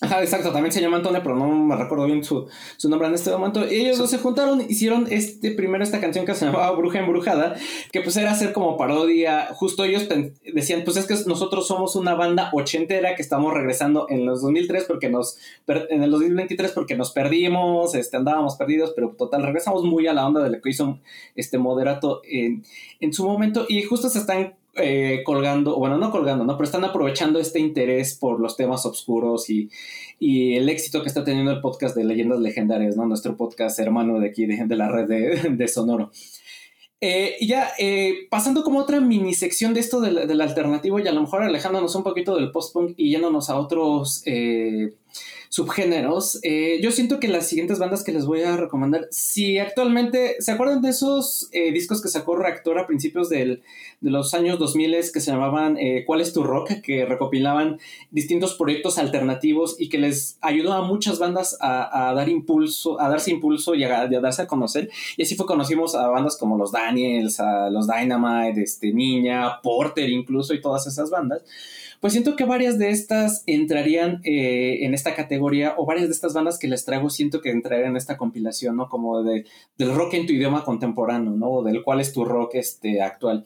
[0.00, 2.46] Ajá, exacto, también se llama Antonio, pero no me recuerdo bien su,
[2.84, 3.64] nombre en este momento.
[3.64, 7.56] Ellos dos se juntaron, hicieron este primero esta canción que se llamaba Bruja Embrujada,
[7.90, 9.48] que pues era hacer como parodia.
[9.54, 10.06] Justo ellos
[10.54, 14.84] decían, pues es que nosotros somos una banda ochentera que estamos regresando en los 2003
[14.84, 15.36] porque nos,
[15.66, 20.28] en el 2023 porque nos perdimos, este, andábamos perdidos, pero total, regresamos muy a la
[20.28, 21.00] onda de lo que hizo
[21.34, 22.64] este moderato en,
[23.00, 26.56] en su momento y justo se están eh, colgando, bueno, no colgando, ¿no?
[26.56, 29.70] Pero están aprovechando este interés por los temas oscuros y,
[30.20, 33.06] el éxito que está teniendo el podcast de Leyendas Legendarias, ¿no?
[33.06, 35.08] Nuestro podcast hermano de aquí, de, la red
[35.50, 36.10] de, Sonoro.
[37.00, 41.06] Eh, y ya, eh, pasando como otra mini sección de esto del, del, alternativo y
[41.06, 44.24] a lo mejor alejándonos un poquito del post-punk y yéndonos a otros
[45.48, 46.38] subgéneros.
[46.42, 50.52] Eh, yo siento que las siguientes bandas que les voy a recomendar, si actualmente, ¿se
[50.52, 53.60] acuerdan de esos eh, discos que sacó Reactor a principios de
[54.00, 56.80] los años 2000 que se llamaban eh, ¿Cuál es tu rock?
[56.82, 57.78] que recopilaban
[58.10, 63.30] distintos proyectos alternativos y que les ayudó a muchas bandas a, dar impulso, a darse
[63.30, 64.90] impulso y a, darse a conocer.
[65.16, 70.08] Y así fue conocimos a bandas como los Daniels, a los Dynamite, este, Niña, Porter
[70.08, 71.42] incluso y todas esas bandas.
[72.00, 76.32] Pues siento que varias de estas entrarían eh, en esta categoría, o varias de estas
[76.32, 78.88] bandas que les traigo, siento que entrarían en esta compilación, ¿no?
[78.88, 79.44] Como de,
[79.76, 81.50] del rock en tu idioma contemporáneo, ¿no?
[81.50, 83.44] O del cuál es tu rock este, actual.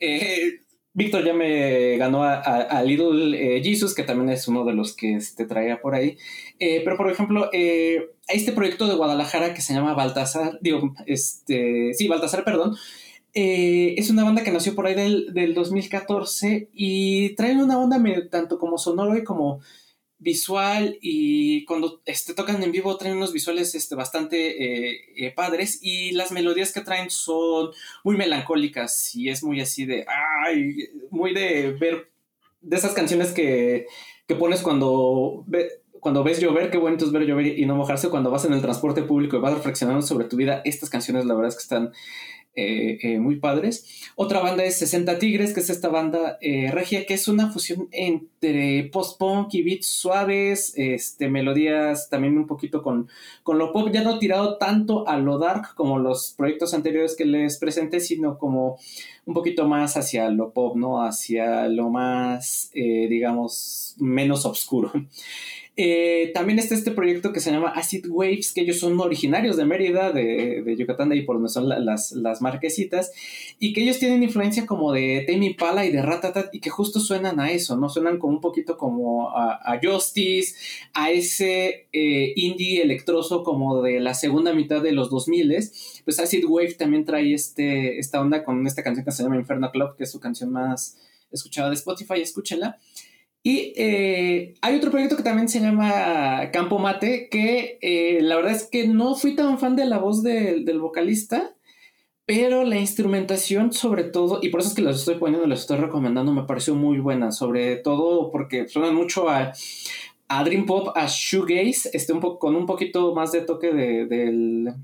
[0.00, 0.60] Eh,
[0.92, 5.14] Víctor ya me ganó a, Little eh, Jesus, que también es uno de los que
[5.14, 6.18] este, traía por ahí.
[6.58, 12.42] pero, por ejemplo, este proyecto de Guadalajara que se llama Baltasar, digo, este, sí, Baltasar,
[12.42, 12.76] perdón,
[13.34, 18.58] eh, es una banda que nació por ahí del, 2014 y traen una onda tanto
[18.58, 19.60] como sonoro y como
[20.18, 25.78] visual y cuando este, tocan en vivo traen unos visuales este, bastante eh, eh, padres
[25.80, 27.70] y las melodías que traen son
[28.02, 30.04] muy melancólicas y es muy así de,
[30.44, 32.10] ay, muy de ver,
[32.60, 33.86] de esas canciones que,
[34.38, 35.44] pones cuando...
[36.00, 38.08] cuando ves llover, qué bonito es ver llover y no mojarse.
[38.08, 41.34] Cuando vas en el transporte público y vas reflexionando sobre tu vida, estas canciones la
[41.34, 41.92] verdad es que están
[42.60, 43.86] eh, eh, muy padres.
[44.16, 47.88] Otra banda es 60 Tigres, que es esta banda eh, regia, que es una fusión
[47.92, 53.08] entre post-punk y beats suaves, este, melodías también un poquito con,
[53.44, 57.26] con lo pop, ya no tirado tanto a lo dark como los proyectos anteriores que
[57.26, 58.76] les presenté, sino como
[59.24, 61.04] un poquito más hacia lo pop, ¿no?
[61.04, 64.90] Hacia lo más, digamos, menos oscuro.
[65.80, 69.64] Eh, también está este proyecto que se llama Acid Waves, que ellos son originarios de
[69.64, 73.12] Mérida, de, Yucatán, de ahí por donde son las, las, marquesitas,
[73.60, 76.98] y que ellos tienen influencia como de Tame Pala y de Ratatat, y que justo
[76.98, 77.88] suenan a eso, ¿no?
[77.88, 80.56] Suenan como un poquito como a, Justice,
[80.94, 85.38] a ese eh, indie electroso como de la segunda mitad de los 2000
[86.04, 89.70] pues Acid Wave también trae este, esta onda con esta canción que se llama Inferno
[89.70, 90.98] Club, que es su canción más
[91.30, 92.78] escuchada de Spotify, escúchenla.
[93.42, 98.52] Y eh, hay otro proyecto que también se llama Campo Mate, que eh, la verdad
[98.52, 101.54] es que no fui tan fan de la voz del vocalista,
[102.26, 105.78] pero la instrumentación sobre todo, y por eso es que los estoy poniendo, les estoy
[105.78, 109.52] recomendando, me pareció muy buena, sobre todo porque suenan mucho a,
[110.28, 114.74] a Dream Pop, a Shoegaze, este un con un poquito más de toque de, del,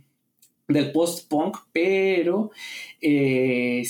[0.69, 2.51] del post-punk, pero
[3.01, 3.83] eh,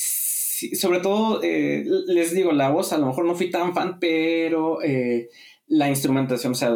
[0.74, 4.82] sobre todo, eh, les digo, la voz a lo mejor no fui tan fan, pero
[4.82, 5.28] eh,
[5.66, 6.72] la instrumentación, o sea,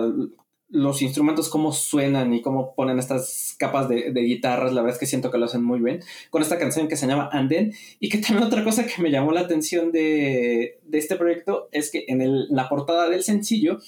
[0.70, 5.06] los instrumentos, cómo suenan y cómo ponen estas capas de, guitarras, la verdad es que
[5.06, 6.00] siento que lo hacen muy bien,
[6.30, 9.32] con esta canción que se llama Anden, y que también otra cosa que me llamó
[9.32, 13.78] la atención de, este proyecto es que en la portada del sencillo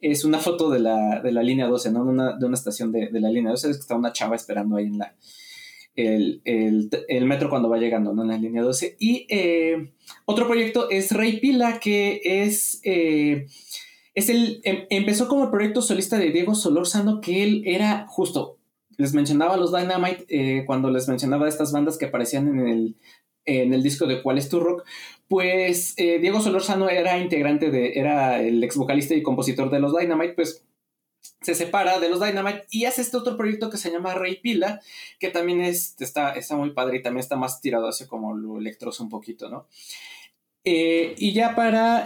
[0.00, 2.04] es una foto de la, línea 12, ¿no?
[2.04, 4.76] De una, de una estación de, la línea 12, es que está una chava esperando
[4.76, 5.14] ahí en la,
[5.96, 8.22] el, metro cuando va llegando, ¿no?
[8.22, 8.96] En la línea 12.
[8.98, 9.92] Y eh,
[10.24, 12.80] otro proyecto es Rey Pila, que es...
[12.84, 13.46] Eh,
[14.14, 18.56] es el, em, empezó como el proyecto solista de Diego Solórzano, que él era justo,
[18.96, 22.96] les mencionaba los Dynamite eh, cuando les mencionaba estas bandas que aparecían en el,
[23.44, 24.84] en el disco de Cuál es tu rock,
[25.28, 30.32] pues Diego Solórzano era integrante de, era el ex vocalista y compositor de los Dynamite,
[30.32, 30.64] pues
[31.42, 34.80] se separa de los Dynamite y hace este otro proyecto que se llama Rey Pila,
[35.18, 38.58] que también es, está, está muy padre y también está más tirado hacia como lo
[38.58, 39.66] electroso un poquito, ¿no?
[40.64, 42.04] Eh, y ya para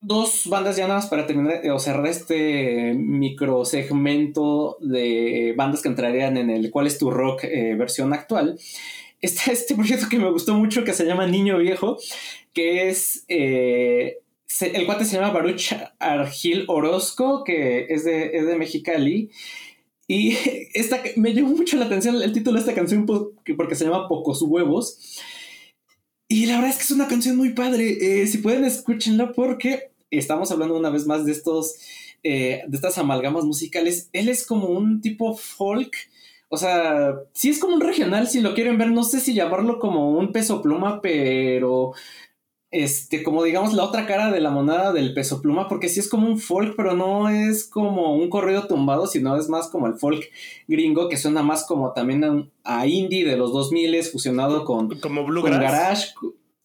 [0.00, 5.88] dos bandas ya nada más para terminar o cerrar este micro segmento de bandas que
[5.88, 7.44] entrarían en el ¿Cuál es tu rock?
[7.44, 8.58] Eh, versión actual.
[9.20, 11.98] Está este proyecto que me gustó mucho que se llama Niño Viejo,
[12.52, 13.24] que es...
[14.60, 19.30] El cuate se llama Baruch Argil Orozco, que es de, es de Mexicali.
[20.06, 20.36] Y
[20.74, 24.42] esta, me llamó mucho la atención el título de esta canción porque se llama Pocos
[24.42, 25.20] Huevos.
[26.28, 28.22] Y la verdad es que es una canción muy padre.
[28.22, 31.76] Eh, si pueden, escúchenla porque estamos hablando una vez más de estos,
[32.22, 34.10] eh, de estas amalgamas musicales.
[34.12, 35.92] Él es como un tipo folk.
[36.48, 39.78] O sea, sí es como un regional, si lo quieren ver, no sé si llamarlo
[39.78, 41.92] como un peso pluma, pero
[42.70, 46.08] este, como digamos la otra cara de la moneda del peso pluma, porque sí es
[46.08, 49.94] como un folk, pero no es como un corrido tumbado, sino es más como el
[49.94, 50.24] folk
[50.68, 55.52] gringo, que suena más como también a, indie de los 2000 fusionado con, como bluegrass.
[55.52, 56.08] Con garage.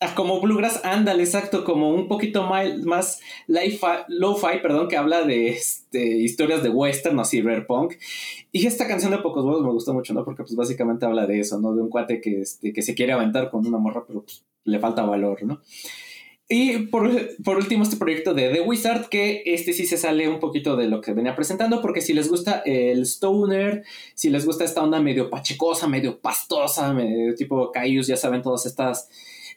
[0.01, 5.49] Ah, como bluegrass, ándale, exacto, como un poquito más, más lo-fi, perdón, que habla de
[5.49, 7.93] este, historias de western o cyberpunk.
[8.51, 10.25] Y esta canción de Pocos Huevos me gustó mucho, ¿no?
[10.25, 11.73] Porque pues básicamente habla de eso, ¿no?
[11.73, 14.79] De un cuate que, este, que se quiere aventar con una morra, pero pues, le
[14.79, 15.61] falta valor, ¿no?
[16.47, 17.07] Y por,
[17.57, 21.01] último, este proyecto de The Wizard, que este sí se sale un poquito de lo
[21.01, 25.31] que venía presentando, porque si les gusta el stoner, si les gusta esta onda medio
[25.31, 29.09] pachecosa, medio pastosa, medio tipo Caius, ya saben, todas estas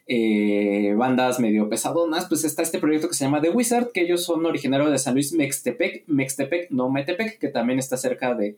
[0.06, 4.24] eh, bandas medio pesadonas, pues está este proyecto que se llama The Wizard, que ellos
[4.24, 8.56] son originarios de San Luis Mextepec, Mextepec, no Metepec, que también está cerca de,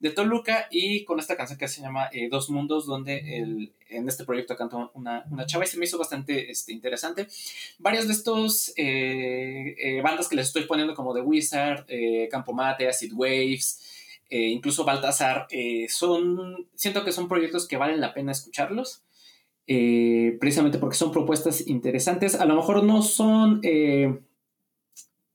[0.00, 4.08] de Toluca y con esta canción que se llama eh, Dos Mundos, donde el, en
[4.08, 7.28] este proyecto canta una, una, chava y se me hizo bastante este, interesante.
[7.78, 11.86] Varios de estos eh, eh, bandas que les estoy poniendo como The Wizard,
[12.30, 15.46] Campo Mate, Acid Waves, incluso Baltasar,
[15.88, 19.02] son, siento que son proyectos que valen la pena escucharlos.
[19.66, 22.36] precisamente porque son propuestas interesantes.
[22.36, 23.60] A lo mejor no son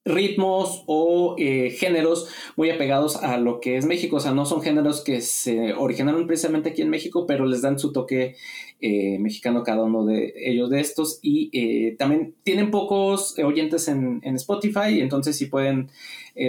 [0.06, 4.18] ritmos o eh, géneros muy apegados a lo que es México.
[4.18, 7.80] O sea, no son géneros que se originaron precisamente aquí en México, pero les dan
[7.80, 8.36] su toque
[8.82, 11.20] eh, mexicano cada uno de ellos de estos.
[11.24, 15.90] Y eh, también tienen pocos oyentes en, Spotify, entonces si pueden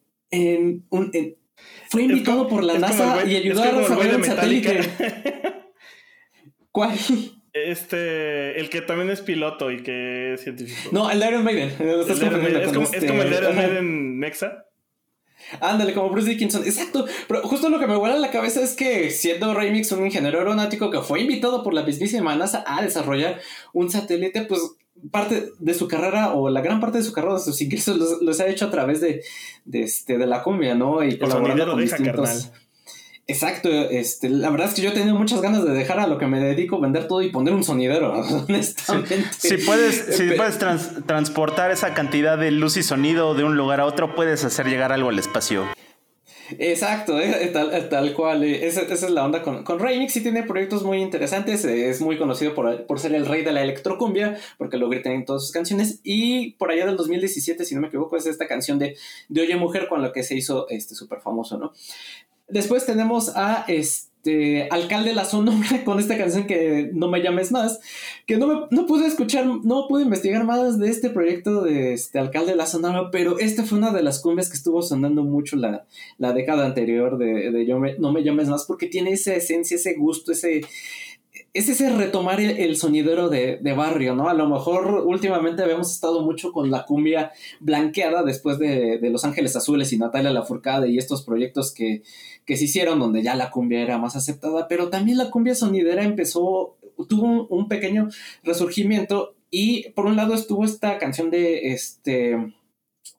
[1.88, 4.80] fue invitado por la NASA y ayudó a desarrollar el satélite.
[6.72, 6.98] ¿Cuál?
[7.54, 10.90] Este, el que también es piloto y que es científico.
[10.90, 11.68] No, el de Iron Maiden.
[11.68, 11.78] es,
[12.18, 14.64] como, el de Iron Maiden Mexa.
[15.60, 16.64] Ándale, como Bruce Dickinson.
[16.64, 17.06] Exacto.
[17.28, 20.38] Pero justo lo que me vuela a la cabeza es que siendo Remix un ingeniero
[20.38, 23.40] aeronáutico que fue invitado por la mismísima NASA a desarrollar
[23.72, 24.60] un satélite, pues
[25.12, 28.22] parte de su carrera o la gran parte de su carrera, de sus ingresos los,
[28.22, 29.22] los ha hecho a través de,
[29.64, 31.04] de, este, de la cumbia, ¿no?
[31.04, 32.50] Y colaborando con distintos...
[33.26, 36.18] Exacto, este, la verdad es que yo he tenido muchas ganas de dejar a lo
[36.18, 38.12] que me dedico, vender todo y poner un sonidero,
[38.48, 39.16] honestamente.
[39.38, 43.80] Si puedes, si puedes trans- transportar esa cantidad de luz y sonido de un lugar
[43.80, 45.64] a otro, puedes hacer llegar algo al espacio.
[46.58, 48.44] Exacto, eh, tal, tal cual.
[48.44, 50.12] eh, Esa, esa es la onda con, con Remix.
[50.12, 51.64] Sí tiene proyectos muy interesantes.
[51.64, 55.12] eh, Es muy conocido por, por ser el rey de la electrocumbia, porque lo gritan
[55.14, 56.00] en todas sus canciones.
[56.04, 58.94] Y por allá del 2017, si no me equivoco, es esta canción de,
[59.30, 61.72] de Oye Mujer con la que se hizo este súper famoso, ¿no?
[62.54, 67.80] Después tenemos a este Alcalde La Sonora con esta canción que no me llames más,
[68.28, 72.20] que no, me, no pude escuchar, no pude investigar más de este proyecto de este
[72.20, 75.84] Alcalde La Sonora, pero esta fue una de las cumbias que estuvo sonando mucho la,
[76.18, 79.94] la década anterior de, de Yo No me llames más, porque tiene esa esencia, ese
[79.94, 80.60] gusto, ese...
[81.52, 84.28] Es ese retomar el, el sonidero de, de barrio, ¿no?
[84.28, 87.30] A lo mejor últimamente habíamos estado mucho con la cumbia
[87.60, 92.02] blanqueada después de, de Los Ángeles Azules y Natalia Lafourcade y estos proyectos que,
[92.44, 96.04] que se hicieron donde ya la cumbia era más aceptada, pero también la cumbia sonidera
[96.04, 96.76] empezó,
[97.08, 98.08] tuvo un, pequeño
[98.42, 102.54] resurgimiento y por un lado estuvo esta canción de este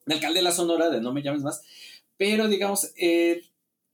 [0.05, 1.63] de Alcalde de la Sonora de No me llames más,
[2.17, 3.43] pero digamos el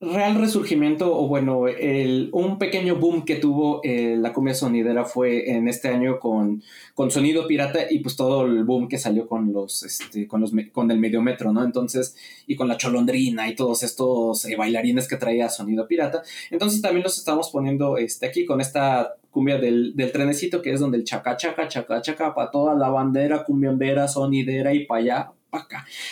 [0.01, 5.51] real resurgimiento o bueno, el, un pequeño boom que tuvo eh, la cumbia sonidera fue
[5.51, 6.63] en este año con,
[6.95, 10.53] con Sonido Pirata y pues todo el boom que salió con los este con los
[10.71, 11.63] con el mediometro, ¿no?
[11.63, 12.15] Entonces
[12.47, 16.23] y con la cholondrina y todos estos eh, bailarines que traía Sonido Pirata.
[16.49, 20.79] Entonces también los estamos poniendo este, aquí con esta cumbia del, del trenecito, que es
[20.79, 25.31] donde el chaca, chaca, chaca, chaca, para toda la bandera, cumbiambera, sonidera y para allá,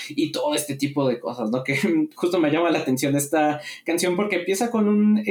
[0.09, 1.63] Y todo este tipo de cosas, ¿no?
[1.69, 5.23] Que justo me llama la atención esta canción porque empieza con un...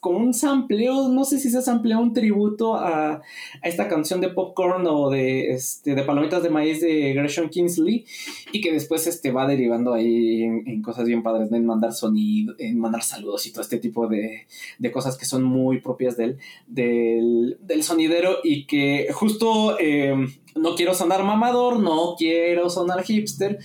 [0.00, 4.28] con un sampleo, no sé si se samplea un tributo a, a esta canción de
[4.28, 8.04] Popcorn o de, este, de Palomitas de Maíz de Gresham Kingsley
[8.52, 12.78] y que después este, va derivando ahí en, cosas bien padres, en mandar sonido, en
[12.78, 14.46] mandar saludos y todo este tipo de,
[14.78, 16.38] de cosas que son muy propias del,
[16.68, 20.14] del, del sonidero y que justo eh,
[20.54, 23.58] no quiero sonar mamador, no quiero sonar hipster,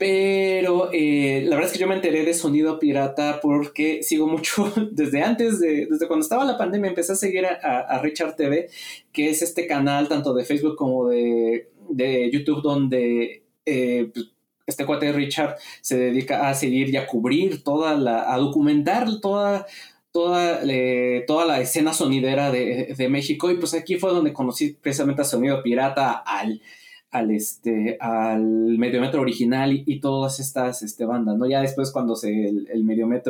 [0.00, 4.72] pero eh, la verdad es que yo me enteré de Sonido Pirata porque sigo mucho
[4.92, 8.70] desde antes, de, desde cuando estaba la pandemia, empecé a seguir a, a- Richard TV,
[9.12, 14.30] que es este canal tanto de Facebook como de, de YouTube donde eh, pues,
[14.66, 19.66] este cuate Richard se dedica a seguir y a cubrir toda la, a documentar toda
[20.12, 23.50] toda, eh, toda la escena sonidera de, de México.
[23.50, 26.62] Y pues aquí fue donde conocí precisamente a Sonido Pirata, al,
[27.10, 31.46] al, este, al Mediometro original y, todas estas este, bandas, ¿no?
[31.46, 33.22] Ya después cuando se, el, el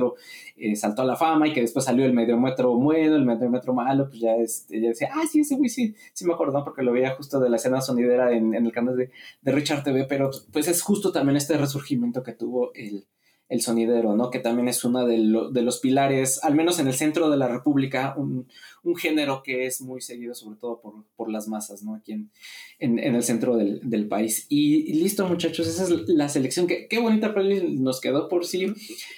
[0.57, 4.09] eh, saltó a la fama y que después salió el Mediometro bueno, el Mediometro malo,
[4.09, 6.63] pues ya, este, ya decía, ah, sí, ese güey sí, sí me acuerdo.
[6.65, 9.11] Porque lo veía justo de la escena sonidera en, en el canal de,
[9.41, 13.07] de Richard TV, pero pues es justo también este resurgimiento que tuvo el,
[13.51, 14.31] el sonidero, ¿no?
[14.31, 17.37] Que también es uno de, lo- de los pilares, al menos en el centro de
[17.37, 18.49] la República, un,
[18.85, 21.97] un género que es muy seguido, sobre todo por, por las masas, ¿no?
[21.97, 22.31] Aquí en,
[22.79, 24.47] en, en el centro del, del país.
[24.49, 26.67] Y, y listo, muchachos, esa es la selección.
[26.69, 28.73] Qué, qué bonita playlist nos quedó por si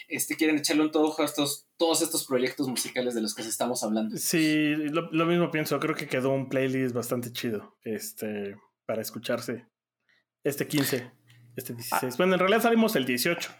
[0.09, 3.85] este, quieren echarle un todo a estos, todos estos proyectos musicales de los que estamos
[3.85, 4.17] hablando.
[4.17, 5.79] Sí, lo, lo mismo pienso.
[5.79, 8.57] Creo que quedó un playlist bastante chido este,
[8.87, 9.67] para escucharse.
[10.43, 11.11] Este 15,
[11.55, 12.17] este 16.
[12.17, 13.51] Bueno, en realidad salimos el 18,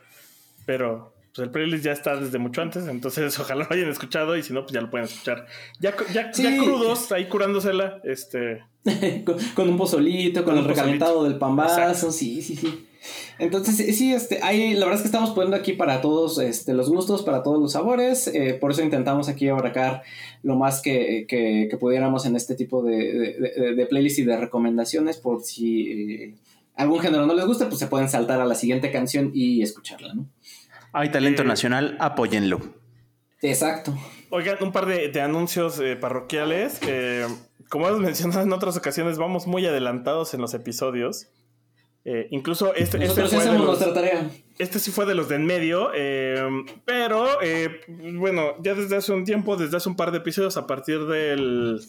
[0.67, 4.43] pero pues, el playlist ya está desde mucho antes, entonces ojalá lo hayan escuchado y
[4.43, 5.47] si no, pues ya lo pueden escuchar.
[5.81, 6.43] Ya, ya, Sí.
[6.43, 8.01] ya crudos, ahí curándosela.
[8.05, 8.63] Este,
[9.25, 12.87] con, con un pozolito, con, Con el recalentado del pambazo, sí, sí, sí.
[13.41, 16.73] Entonces, sí, sí, este, hay, la verdad es que estamos poniendo aquí para todos este,
[16.73, 20.03] los gustos, para todos los sabores, eh, por eso intentamos aquí abarcar
[20.45, 24.25] lo más que, que, que pudiéramos en este tipo de, de, de, de playlist y
[24.25, 26.35] de recomendaciones, por si eh,
[26.77, 30.15] algún género no les gusta, pues se pueden saltar a la siguiente canción y escucharla,
[30.15, 30.27] ¿no?
[30.93, 32.61] Hay talento Eh, nacional, apóyenlo.
[33.41, 33.97] Exacto.
[34.31, 36.79] Oigan, un par de, de anuncios eh, parroquiales.
[36.87, 37.27] Eh,
[37.69, 41.29] como hemos mencionado en otras ocasiones, vamos muy adelantados en los episodios.
[42.05, 44.31] Eh, incluso este, este Nosotros sí fue de hacemos los- nuestra tarea.
[44.59, 46.37] Este sí fue de los de en medio, eh,
[46.85, 50.67] pero eh, bueno, ya desde hace un tiempo, desde hace un par de episodios, a
[50.67, 51.81] partir del,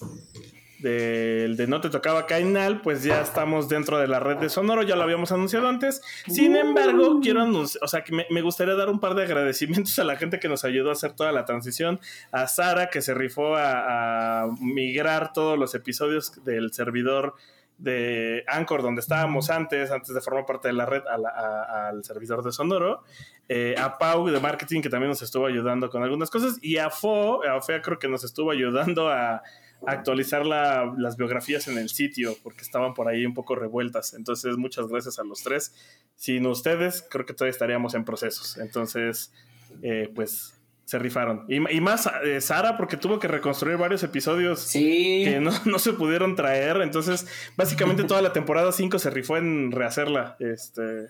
[0.84, 4.84] del de No Te Tocaba Cainal, pues ya estamos dentro de la red de Sonoro,
[4.84, 6.02] ya lo habíamos anunciado antes.
[6.28, 9.98] Sin embargo, quiero anunciar, o sea, que me, me gustaría dar un par de agradecimientos
[9.98, 12.02] a la gente que nos ayudó a hacer toda la transición,
[12.34, 17.36] a Sara, que se rifó a, a migrar todos los episodios del servidor
[17.78, 22.52] de Anchor, donde estábamos antes, antes de formar parte de la red, al servidor de
[22.52, 23.04] Sonoro,
[23.48, 26.90] eh, a Pau de marketing, que también nos estuvo ayudando con algunas cosas, y a
[26.90, 29.42] Fo, a Fea creo que nos estuvo ayudando a,
[29.86, 34.14] actualizar las biografías en el sitio, porque estaban por ahí un poco revueltas.
[34.14, 35.74] Entonces, muchas gracias a los tres.
[36.16, 38.58] Sin ustedes, creo que todavía estaríamos en procesos.
[38.58, 39.34] Entonces,
[39.82, 41.46] eh, pues se rifaron.
[41.48, 46.78] Y, más eh, Sara, porque tuvo que reconstruir varios episodios que no, se pudieron traer.
[46.82, 50.36] Entonces, básicamente toda la temporada 5 se rifó en rehacerla.
[50.40, 51.08] Este,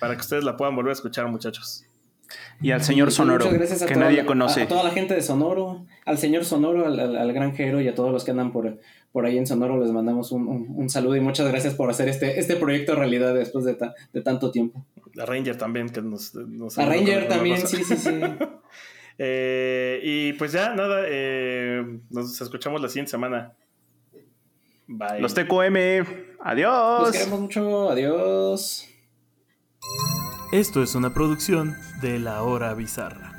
[0.00, 1.84] para que ustedes la puedan volver a escuchar, muchachos.
[2.60, 4.62] Y al señor Sonoro, que nadie conoce.
[4.62, 8.12] A, toda la gente de Sonoro, al señor Sonoro, al, al, granjero y a todos
[8.12, 8.78] los que andan por,
[9.12, 12.56] por ahí en Sonoro, les mandamos un, saludo y muchas gracias por hacer este, este
[12.56, 13.76] proyecto realidad después de,
[14.12, 14.84] de tanto tiempo.
[15.18, 16.34] A Ranger también, que nos...
[16.78, 18.10] a Ranger también, sí, sí, sí.
[19.22, 23.52] Eh, y pues ya, nada, eh, nos escuchamos la siguiente semana.
[24.86, 25.20] Bye.
[25.20, 27.02] Los TQM, adiós.
[27.02, 28.89] Los queremos mucho, adiós.
[30.52, 33.29] Esto es una producción de La Hora Bizarra.